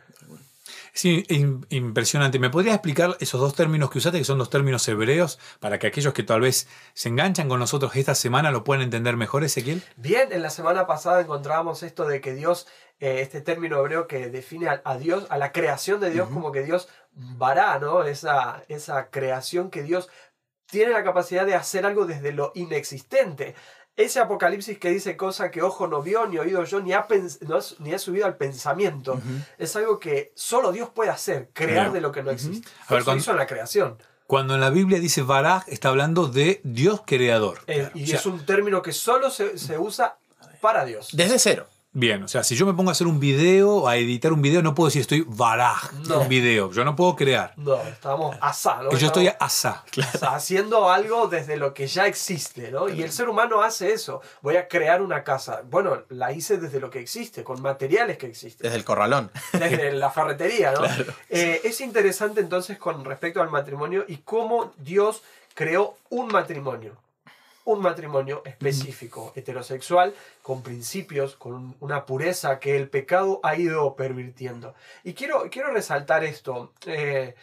Sí, 0.94 1.24
im- 1.30 1.66
impresionante. 1.70 2.38
¿Me 2.40 2.50
podrías 2.50 2.76
explicar 2.76 3.18
esos 3.20 3.40
dos 3.42 3.56
términos 3.56 3.90
que 3.90 3.98
usaste, 3.98 4.20
que 4.20 4.24
son 4.26 4.38
dos 4.38 4.50
términos 4.50 4.88
hebreos, 4.88 5.40
para 5.60 5.80
que 5.80 5.88
aquellos 5.88 6.14
que 6.14 6.24
tal 6.24 6.42
vez 6.42 6.68
se 6.94 7.10
enganchan 7.10 7.50
con 7.50 7.60
nosotros 7.60 7.96
esta 7.96 8.16
semana 8.16 8.52
lo 8.52 8.64
puedan 8.64 8.82
entender 8.84 9.18
mejor, 9.18 9.44
Ezequiel? 9.44 9.82
Bien, 9.98 10.32
en 10.32 10.42
la 10.42 10.50
semana 10.50 10.88
pasada 10.88 11.22
encontrábamos 11.22 11.84
esto 11.84 12.06
de 12.08 12.22
que 12.22 12.34
Dios, 12.34 12.68
eh, 13.00 13.20
este 13.22 13.42
término 13.42 13.80
hebreo 13.80 14.08
que 14.08 14.30
define 14.30 14.70
a, 14.70 14.82
a 14.86 14.98
Dios, 14.98 15.26
a 15.30 15.38
la 15.38 15.52
creación 15.52 16.00
de 16.00 16.12
Dios, 16.12 16.30
como 16.30 16.52
que 16.52 16.64
Dios 16.64 16.88
vará, 17.14 17.78
¿no? 17.80 18.04
Esa, 18.04 18.64
esa 18.68 19.10
creación 19.10 19.70
que 19.70 19.84
Dios 19.84 20.10
tiene 20.66 20.92
la 20.94 21.04
capacidad 21.04 21.46
de 21.46 21.56
hacer 21.56 21.86
algo 21.86 22.06
desde 22.06 22.32
lo 22.32 22.52
inexistente. 22.56 23.56
Ese 23.98 24.20
apocalipsis 24.22 24.80
que 24.80 24.90
dice 24.90 25.18
cosa 25.18 25.52
que 25.52 25.62
ojo 25.62 25.86
no 25.88 26.02
vio, 26.02 26.26
ni 26.26 26.38
oído 26.38 26.64
yo, 26.64 26.80
ni 26.80 26.94
ha, 26.94 27.08
pens- 27.08 27.42
no 27.42 27.58
ha- 27.58 27.76
ni 27.84 27.94
ha 27.94 28.00
subido 28.00 28.26
al 28.26 28.38
pensamiento, 28.38 29.20
es 29.58 29.76
algo 29.76 30.00
que 30.00 30.32
solo 30.36 30.72
Dios 30.72 30.90
puede 30.90 31.10
hacer, 31.10 31.50
crear 31.54 31.72
Claro. 31.74 31.92
de 31.92 32.02
lo 32.02 32.12
que 32.14 32.24
no 32.24 32.32
existe. 32.32 32.68
A 32.88 32.94
ver, 32.94 33.04
cuando- 33.04 33.22
hizo 33.22 33.32
en 33.32 33.38
la 33.38 33.48
creación. 33.48 33.98
Cuando 34.28 34.56
en 34.56 34.62
la 34.62 34.70
Biblia 34.70 34.98
dice 35.00 35.24
Baraj, 35.24 35.64
está 35.68 35.90
hablando 35.90 36.28
de 36.30 36.62
Dios 36.64 37.02
creador. 37.06 37.60
Eh, 37.68 37.80
Claro. 37.80 37.92
y 37.96 38.04
O 38.04 38.08
sea, 38.08 38.16
es 38.20 38.26
un 38.26 38.46
término 38.46 38.82
que 38.82 38.94
solo 38.94 39.30
se, 39.30 39.58
se 39.58 39.78
usa 39.78 40.18
para 40.62 40.86
Dios. 40.86 41.10
Desde 41.12 41.38
cero. 41.38 41.68
Bien, 41.94 42.24
o 42.24 42.28
sea, 42.30 42.42
si 42.46 42.56
yo 42.56 42.66
me 42.66 42.74
pongo 42.74 42.90
a 42.90 42.94
hacer 42.94 43.06
un 43.06 43.20
video, 43.20 43.86
a 43.86 43.98
editar 43.98 44.32
un 44.32 44.42
video, 44.42 44.62
no 44.62 44.74
puedo 44.74 44.88
decir 44.88 45.02
estoy 45.02 45.26
Baraj, 45.28 45.92
No. 46.08 46.22
un 46.22 46.30
video. 46.30 46.72
Yo 46.72 46.86
no 46.86 46.96
puedo 46.96 47.18
crear. 47.18 47.54
No, 47.58 47.76
estamos 47.82 48.38
asá, 48.40 48.82
¿no? 48.82 48.92
Yo 48.96 49.08
estoy 49.08 49.28
Estamos- 49.28 49.46
asá. 49.52 49.84
O 50.16 50.18
sea, 50.18 50.36
haciendo 50.36 50.90
algo 50.90 51.28
desde 51.28 51.58
lo 51.58 51.74
que 51.74 51.88
ya 51.88 52.08
existe, 52.08 52.72
¿no? 52.72 52.88
Y 52.88 53.04
el 53.04 53.12
ser 53.12 53.28
humano 53.28 53.62
hace 53.62 53.92
eso. 53.92 54.22
Voy 54.42 54.56
a 54.56 54.70
crear 54.70 55.02
una 55.02 55.26
casa. 55.26 55.64
Bueno, 55.70 56.04
la 56.08 56.32
hice 56.32 56.58
desde 56.58 56.80
lo 56.80 56.90
que 56.90 57.00
existe, 57.00 57.44
con 57.44 57.62
materiales 57.62 58.18
que 58.18 58.28
existen. 58.28 58.64
Desde 58.64 58.78
el 58.78 58.86
corralón. 58.86 59.30
Desde 59.52 59.92
la 59.92 60.10
ferretería, 60.12 60.72
¿no? 60.72 60.86
Eh, 61.30 61.60
es 61.66 61.82
interesante 61.82 62.40
entonces 62.40 62.78
con 62.78 63.04
respecto 63.04 63.42
al 63.42 63.50
matrimonio 63.50 64.06
y 64.08 64.18
cómo 64.20 64.72
Dios 64.78 65.24
creó 65.56 65.98
un 66.10 66.28
matrimonio. 66.28 66.96
Un 67.64 67.82
matrimonio 67.82 68.42
específico, 68.46 69.34
heterosexual, 69.36 70.14
con 70.42 70.64
principios, 70.64 71.36
con 71.36 71.76
una 71.80 72.06
pureza 72.06 72.60
que 72.60 72.76
el 72.76 72.90
pecado 72.90 73.40
ha 73.44 73.56
ido 73.56 73.96
pervirtiendo. 73.96 74.74
Y 75.04 75.14
quiero, 75.14 75.50
quiero 75.52 75.72
resaltar 75.72 76.24
esto. 76.24 76.74
eh, 76.86 77.36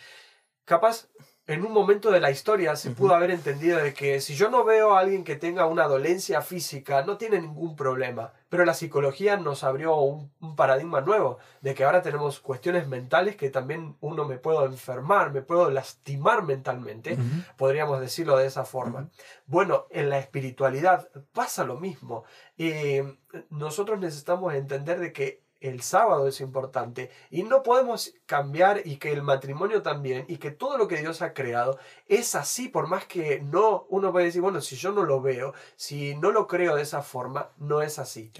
capaz 0.65 1.09
en 1.49 1.65
un 1.65 1.73
momento 1.73 2.11
de 2.11 2.21
la 2.21 2.31
historia 2.31 2.77
se 2.77 2.91
pudo 2.91 3.15
haber 3.15 3.31
entendido 3.31 3.79
de 3.79 3.95
que 3.95 4.21
si 4.21 4.35
yo 4.35 4.51
no 4.51 4.65
veo 4.65 4.95
a 4.95 5.01
alguien 5.01 5.25
que 5.25 5.35
tenga 5.35 5.65
una 5.65 5.85
dolencia 5.85 6.43
física, 6.43 7.03
no 7.05 7.17
tiene 7.17 7.41
ningún 7.41 7.75
problema. 7.75 8.35
Pero 8.51 8.67
la 8.67 8.75
psicología 8.75 9.39
nos 9.39 9.65
abrió 9.65 9.97
un, 9.97 10.31
un 10.41 10.57
paradigma 10.57 11.01
nuevo, 11.01 11.39
de 11.63 11.75
que 11.75 11.85
ahora 11.85 12.03
tenemos 12.03 12.41
cuestiones 12.41 12.87
mentales 12.87 13.37
que 13.37 13.49
también 13.49 13.97
uno 14.01 14.27
me 14.27 14.37
puedo 14.37 14.67
enfermar, 14.67 15.33
me 15.33 15.41
puedo 15.41 15.71
lastimar 15.71 16.43
mentalmente, 16.43 17.17
podríamos 17.57 17.99
decirlo 18.01 18.37
de 18.37 18.47
esa 18.47 18.67
forma. 18.67 19.09
Bueno, 19.47 19.87
en 19.89 20.11
la 20.11 20.19
espiritualidad 20.19 21.09
pasa 21.33 21.65
lo 21.65 21.81
mismo. 21.81 22.25
Eh, 22.59 23.17
nosotros 23.49 23.99
necesitamos 23.99 24.53
entender 24.53 25.01
de 25.01 25.15
que 25.15 25.48
el 25.61 25.83
sábado 25.83 26.29
es 26.29 26.41
importante. 26.41 27.11
Y 27.31 27.43
no 27.43 27.63
podemos 27.63 28.15
cambiar 28.27 28.83
y 28.87 28.97
que 28.99 29.13
el 29.13 29.23
matrimonio 29.23 29.83
también 29.83 30.25
y 30.29 30.37
que 30.39 30.51
todo 30.51 30.79
lo 30.79 30.87
que 30.89 30.97
Dios 30.99 31.23
ha 31.23 31.33
creado 31.35 31.79
es 32.07 32.35
así 32.35 32.69
por 32.69 32.87
más 32.87 33.07
que 33.07 33.41
no 33.41 33.87
uno 33.89 34.13
puede 34.13 34.27
decir 34.27 34.41
bueno 34.43 34.61
si 34.61 34.77
yo 34.77 34.93
no 34.93 35.03
lo 35.05 35.21
veo 35.21 35.53
si 35.77 36.15
no 36.17 36.31
lo 36.33 36.47
creo 36.47 36.77
de 36.77 36.83
esa 36.83 37.03
forma 37.03 37.51
no 37.59 37.83
es 37.83 37.99
así 37.99 38.31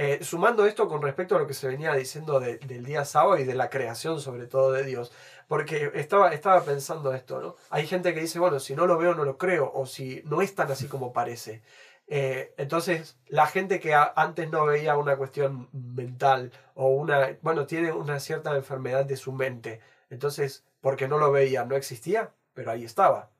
Eh, 0.00 0.20
sumando 0.22 0.64
esto 0.64 0.86
con 0.88 1.02
respecto 1.02 1.34
a 1.34 1.40
lo 1.40 1.46
que 1.48 1.54
se 1.54 1.66
venía 1.66 1.92
diciendo 1.94 2.38
de- 2.38 2.58
del 2.58 2.84
día 2.84 3.04
sábado 3.04 3.36
y 3.38 3.44
de 3.44 3.54
la 3.56 3.68
creación 3.68 4.20
sobre 4.20 4.46
todo 4.46 4.70
de 4.70 4.84
Dios 4.84 5.10
porque 5.48 5.90
estaba, 5.94 6.32
estaba 6.32 6.62
pensando 6.62 7.12
esto 7.14 7.40
no 7.40 7.56
hay 7.70 7.84
gente 7.86 8.14
que 8.14 8.20
dice 8.20 8.38
bueno 8.38 8.60
si 8.60 8.76
no 8.76 8.86
lo 8.86 8.96
veo 8.96 9.14
no 9.16 9.24
lo 9.24 9.36
creo 9.38 9.70
o 9.74 9.86
si 9.86 10.22
no 10.24 10.40
es 10.40 10.54
tan 10.54 10.70
así 10.70 10.86
como 10.86 11.12
parece 11.12 11.62
eh, 12.08 12.54
entonces, 12.56 13.18
la 13.26 13.46
gente 13.46 13.80
que 13.80 13.94
antes 13.94 14.50
no 14.50 14.64
veía 14.64 14.96
una 14.96 15.16
cuestión 15.16 15.68
mental 15.72 16.52
o 16.74 16.88
una, 16.88 17.36
bueno, 17.42 17.66
tiene 17.66 17.92
una 17.92 18.18
cierta 18.18 18.56
enfermedad 18.56 19.04
de 19.04 19.16
su 19.16 19.32
mente. 19.32 19.80
Entonces, 20.10 20.64
porque 20.80 21.06
no 21.06 21.18
lo 21.18 21.30
veía, 21.30 21.64
no 21.64 21.76
existía, 21.76 22.32
pero 22.54 22.70
ahí 22.70 22.84
estaba. 22.84 23.30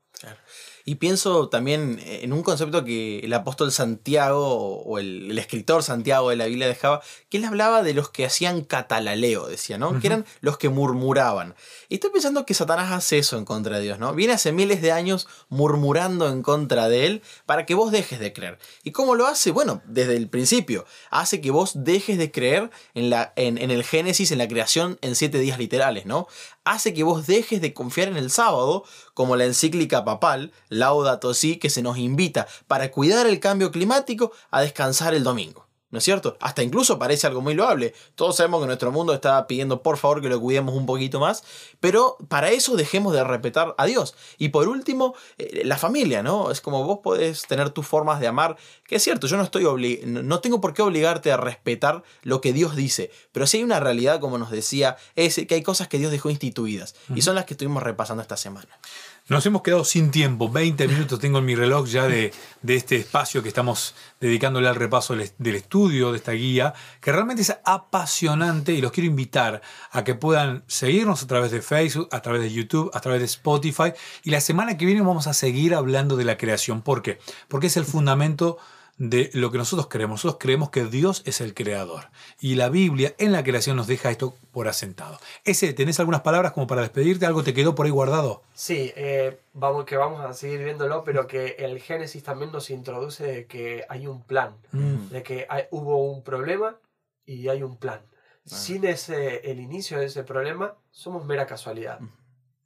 Y 0.88 0.94
pienso 0.94 1.50
también 1.50 2.00
en 2.02 2.32
un 2.32 2.42
concepto 2.42 2.82
que 2.82 3.18
el 3.18 3.34
apóstol 3.34 3.70
Santiago 3.72 4.80
o 4.80 4.98
el, 4.98 5.30
el, 5.30 5.38
escritor 5.38 5.82
Santiago 5.82 6.30
de 6.30 6.36
la 6.36 6.46
Biblia 6.46 6.66
dejaba, 6.66 7.02
que 7.28 7.36
él 7.36 7.44
hablaba 7.44 7.82
de 7.82 7.92
los 7.92 8.08
que 8.08 8.24
hacían 8.24 8.62
catalaleo, 8.62 9.46
decía, 9.48 9.76
¿no? 9.76 10.00
Que 10.00 10.06
eran 10.06 10.24
los 10.40 10.56
que 10.56 10.70
murmuraban. 10.70 11.54
Y 11.90 11.96
estoy 11.96 12.08
pensando 12.08 12.46
que 12.46 12.54
Satanás 12.54 12.90
hace 12.90 13.18
eso 13.18 13.36
en 13.36 13.44
contra 13.44 13.76
de 13.76 13.82
Dios, 13.82 13.98
¿no? 13.98 14.14
Viene 14.14 14.32
hace 14.32 14.50
miles 14.50 14.80
de 14.80 14.92
años 14.92 15.28
murmurando 15.50 16.26
en 16.30 16.42
contra 16.42 16.88
de 16.88 17.04
él 17.04 17.22
para 17.44 17.66
que 17.66 17.74
vos 17.74 17.92
dejes 17.92 18.18
de 18.18 18.32
creer. 18.32 18.58
¿Y 18.82 18.92
cómo 18.92 19.14
lo 19.14 19.26
hace? 19.26 19.50
Bueno, 19.50 19.82
desde 19.84 20.16
el 20.16 20.30
principio. 20.30 20.86
Hace 21.10 21.42
que 21.42 21.50
vos 21.50 21.84
dejes 21.84 22.16
de 22.16 22.30
creer 22.30 22.70
en, 22.94 23.10
la, 23.10 23.34
en, 23.36 23.58
en 23.58 23.70
el 23.70 23.84
Génesis, 23.84 24.32
en 24.32 24.38
la 24.38 24.48
creación 24.48 24.96
en 25.02 25.14
siete 25.14 25.38
días 25.38 25.58
literales, 25.58 26.06
¿no? 26.06 26.28
Hace 26.64 26.92
que 26.92 27.02
vos 27.02 27.26
dejes 27.26 27.60
de 27.60 27.72
confiar 27.72 28.08
en 28.08 28.16
el 28.16 28.30
sábado, 28.30 28.84
como 29.14 29.36
la 29.36 29.44
encíclica 29.44 30.04
papal, 30.08 30.52
Laudato 30.70 31.34
Si, 31.34 31.58
que 31.58 31.68
se 31.68 31.82
nos 31.82 31.98
invita 31.98 32.46
para 32.66 32.90
cuidar 32.90 33.26
el 33.26 33.40
cambio 33.40 33.70
climático 33.70 34.32
a 34.50 34.62
descansar 34.62 35.12
el 35.12 35.22
domingo. 35.22 35.68
¿No 35.90 35.98
es 35.98 36.04
cierto? 36.04 36.36
Hasta 36.40 36.62
incluso 36.62 36.98
parece 36.98 37.26
algo 37.26 37.40
muy 37.40 37.54
loable. 37.54 37.94
Todos 38.14 38.36
sabemos 38.36 38.60
que 38.60 38.66
nuestro 38.66 38.92
mundo 38.92 39.14
está 39.14 39.46
pidiendo 39.46 39.82
por 39.82 39.96
favor 39.96 40.20
que 40.20 40.28
lo 40.28 40.38
cuidemos 40.38 40.74
un 40.74 40.84
poquito 40.84 41.18
más, 41.18 41.42
pero 41.80 42.18
para 42.28 42.50
eso 42.50 42.76
dejemos 42.76 43.14
de 43.14 43.24
respetar 43.24 43.74
a 43.78 43.86
Dios. 43.86 44.14
Y 44.36 44.50
por 44.50 44.68
último, 44.68 45.14
eh, 45.38 45.62
la 45.64 45.78
familia, 45.78 46.22
¿no? 46.22 46.50
Es 46.50 46.60
como 46.60 46.84
vos 46.84 46.98
podés 47.02 47.46
tener 47.46 47.70
tus 47.70 47.86
formas 47.86 48.20
de 48.20 48.26
amar, 48.26 48.58
que 48.86 48.96
es 48.96 49.02
cierto, 49.02 49.26
yo 49.28 49.38
no 49.38 49.44
estoy 49.44 49.64
no 50.04 50.40
tengo 50.40 50.60
por 50.60 50.74
qué 50.74 50.82
obligarte 50.82 51.32
a 51.32 51.38
respetar 51.38 52.02
lo 52.22 52.42
que 52.42 52.52
Dios 52.52 52.76
dice, 52.76 53.10
pero 53.32 53.46
sí 53.46 53.56
hay 53.56 53.62
una 53.62 53.80
realidad, 53.80 54.20
como 54.20 54.36
nos 54.36 54.50
decía, 54.50 54.98
es 55.16 55.40
que 55.48 55.54
hay 55.54 55.62
cosas 55.62 55.88
que 55.88 55.98
Dios 55.98 56.12
dejó 56.12 56.28
instituidas 56.28 56.96
y 57.14 57.22
son 57.22 57.34
las 57.34 57.46
que 57.46 57.54
estuvimos 57.54 57.82
repasando 57.82 58.20
esta 58.20 58.36
semana. 58.36 58.78
Nos 59.28 59.44
hemos 59.44 59.60
quedado 59.60 59.84
sin 59.84 60.10
tiempo, 60.10 60.48
20 60.48 60.88
minutos 60.88 61.20
tengo 61.20 61.40
en 61.40 61.44
mi 61.44 61.54
reloj 61.54 61.86
ya 61.86 62.08
de, 62.08 62.32
de 62.62 62.76
este 62.76 62.96
espacio 62.96 63.42
que 63.42 63.48
estamos 63.48 63.94
dedicándole 64.22 64.68
al 64.68 64.74
repaso 64.74 65.14
del, 65.14 65.54
estudio 65.54 66.12
de 66.12 66.16
esta 66.16 66.32
guía, 66.32 66.72
que 67.02 67.12
realmente 67.12 67.42
es 67.42 67.54
apasionante 67.62 68.72
y 68.72 68.80
los 68.80 68.90
quiero 68.90 69.06
invitar 69.06 69.60
a 69.90 70.02
que 70.02 70.14
puedan 70.14 70.64
seguirnos 70.66 71.22
a 71.22 71.26
través 71.26 71.50
de 71.50 71.60
Facebook, 71.60 72.08
a 72.10 72.22
través 72.22 72.40
de 72.40 72.50
YouTube, 72.50 72.90
a 72.94 73.00
través 73.00 73.20
de 73.20 73.26
Spotify 73.26 73.92
y 74.22 74.30
la 74.30 74.40
semana 74.40 74.78
que 74.78 74.86
viene 74.86 75.02
vamos 75.02 75.26
a 75.26 75.34
seguir 75.34 75.74
hablando 75.74 76.16
de 76.16 76.24
la 76.24 76.38
creación. 76.38 76.80
¿Por 76.80 77.02
qué? 77.02 77.18
Porque 77.48 77.66
es 77.66 77.76
el 77.76 77.84
fundamento 77.84 78.56
de 78.98 79.30
lo 79.32 79.50
que 79.52 79.58
nosotros 79.58 79.86
creemos. 79.88 80.14
Nosotros 80.24 80.38
creemos 80.40 80.70
que 80.70 80.84
Dios 80.84 81.22
es 81.24 81.40
el 81.40 81.54
creador. 81.54 82.10
Y 82.40 82.56
la 82.56 82.68
Biblia 82.68 83.14
en 83.18 83.32
la 83.32 83.44
creación 83.44 83.76
nos 83.76 83.86
deja 83.86 84.10
esto 84.10 84.34
por 84.52 84.66
asentado. 84.68 85.18
Ese, 85.44 85.72
¿tenés 85.72 86.00
algunas 86.00 86.22
palabras 86.22 86.52
como 86.52 86.66
para 86.66 86.82
despedirte? 86.82 87.24
¿Algo 87.24 87.44
te 87.44 87.54
quedó 87.54 87.74
por 87.76 87.86
ahí 87.86 87.92
guardado? 87.92 88.42
Sí, 88.54 88.92
eh, 88.96 89.38
vamos, 89.54 89.84
que 89.84 89.96
vamos 89.96 90.24
a 90.24 90.32
seguir 90.32 90.64
viéndolo, 90.64 91.04
pero 91.04 91.26
que 91.28 91.56
el 91.60 91.80
Génesis 91.80 92.22
también 92.24 92.50
nos 92.52 92.70
introduce 92.70 93.24
de 93.24 93.46
que 93.46 93.84
hay 93.88 94.06
un 94.08 94.22
plan, 94.24 94.56
Mm. 94.72 95.08
de 95.10 95.22
que 95.22 95.46
hay- 95.48 95.64
hubo 95.70 96.10
un 96.12 96.22
problema 96.24 96.76
y 97.24 97.48
hay 97.48 97.62
un 97.62 97.76
plan. 97.76 98.00
Ah. 98.04 98.54
Sin 98.56 98.84
ese, 98.84 99.48
el 99.50 99.60
inicio 99.60 99.98
de 100.00 100.06
ese 100.06 100.24
problema, 100.24 100.74
somos 100.90 101.24
mera 101.24 101.46
casualidad. 101.46 102.00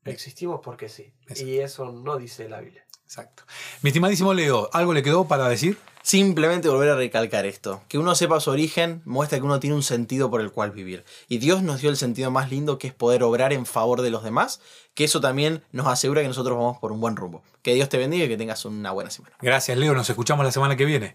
Existimos 0.05 0.61
porque 0.65 0.89
sí. 0.89 1.13
Exacto. 1.23 1.43
Y 1.45 1.59
eso 1.61 1.93
no 1.93 2.17
dice 2.17 2.49
la 2.49 2.61
Biblia. 2.61 2.85
Exacto. 3.13 3.43
Mi 3.83 3.91
estimadísimo 3.91 4.33
Leo, 4.33 4.71
¿algo 4.73 4.95
le 4.95 5.03
quedó 5.03 5.29
para 5.29 5.47
decir? 5.47 5.77
Simplemente 6.01 6.71
volver 6.71 6.89
a 6.89 6.97
recalcar 6.97 7.45
esto. 7.45 7.83
Que 7.87 7.99
uno 7.99 8.15
sepa 8.15 8.41
su 8.41 8.51
origen 8.51 9.03
muestra 9.05 9.39
que 9.39 9.45
uno 9.45 9.61
tiene 9.61 9.77
un 9.77 9.83
sentido 9.83 10.31
por 10.31 10.41
el 10.41 10.51
cual 10.51 10.71
vivir. 10.71 11.05
Y 11.29 11.37
Dios 11.37 11.63
nos 11.63 11.83
dio 11.83 11.91
el 11.91 11.99
sentido 11.99 12.31
más 12.31 12.51
lindo 12.51 12.79
que 12.79 12.87
es 12.87 12.95
poder 12.95 13.23
obrar 13.23 13.53
en 13.53 13.67
favor 13.67 14.01
de 14.01 14.09
los 14.09 14.25
demás. 14.25 14.63
Que 14.95 15.05
eso 15.05 15.21
también 15.21 15.63
nos 15.73 15.89
asegura 15.89 16.23
que 16.23 16.29
nosotros 16.29 16.57
vamos 16.57 16.79
por 16.79 16.91
un 16.91 17.03
buen 17.03 17.17
rumbo. 17.17 17.43
Que 17.61 17.75
Dios 17.75 17.91
te 17.91 17.99
bendiga 17.99 18.25
y 18.25 18.29
que 18.29 18.39
tengas 18.39 18.65
una 18.65 18.93
buena 18.93 19.11
semana. 19.11 19.37
Gracias, 19.43 19.77
Leo. 19.77 19.93
Nos 19.93 20.09
escuchamos 20.09 20.43
la 20.47 20.51
semana 20.51 20.75
que 20.79 20.87
viene. 20.87 21.15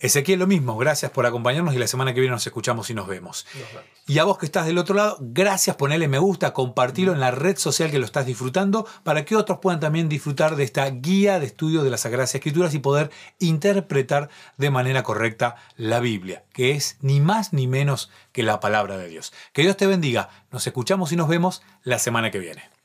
Ezequiel, 0.00 0.38
lo 0.38 0.46
mismo. 0.46 0.76
Gracias 0.76 1.10
por 1.10 1.26
acompañarnos 1.26 1.74
y 1.74 1.78
la 1.78 1.88
semana 1.88 2.14
que 2.14 2.20
viene 2.20 2.32
nos 2.32 2.46
escuchamos 2.46 2.88
y 2.88 2.94
nos 2.94 3.08
vemos. 3.08 3.46
Nos. 3.54 3.82
Y 4.06 4.18
a 4.20 4.24
vos 4.24 4.38
que 4.38 4.46
estás 4.46 4.64
del 4.64 4.78
otro 4.78 4.94
lado, 4.94 5.18
gracias 5.20 5.74
ponerle 5.74 6.06
me 6.06 6.20
gusta, 6.20 6.52
compartirlo 6.52 7.12
en 7.12 7.20
la 7.20 7.32
red 7.32 7.58
social 7.58 7.90
que 7.90 7.98
lo 7.98 8.04
estás 8.04 8.24
disfrutando 8.24 8.86
para 9.02 9.24
que 9.24 9.34
otros 9.34 9.58
puedan 9.58 9.80
también 9.80 10.08
disfrutar 10.08 10.54
de 10.54 10.62
esta 10.62 10.88
guía 10.88 11.40
de 11.40 11.46
estudio 11.46 11.82
de 11.82 11.90
las 11.90 12.02
Sagradas 12.02 12.34
Escrituras 12.34 12.74
y 12.74 12.78
poder 12.78 13.10
interpretar 13.40 14.30
de 14.56 14.70
manera 14.70 15.02
correcta 15.02 15.56
la 15.76 15.98
Biblia, 15.98 16.44
que 16.52 16.72
es 16.72 16.96
ni 17.00 17.18
más 17.18 17.52
ni 17.52 17.66
menos 17.66 18.08
que 18.30 18.44
la 18.44 18.60
palabra 18.60 18.96
de 18.98 19.08
Dios. 19.08 19.32
Que 19.52 19.62
Dios 19.62 19.76
te 19.76 19.88
bendiga. 19.88 20.30
Nos 20.52 20.64
escuchamos 20.66 21.10
y 21.10 21.16
nos 21.16 21.28
vemos 21.28 21.62
la 21.82 21.98
semana 21.98 22.30
que 22.30 22.38
viene. 22.38 22.77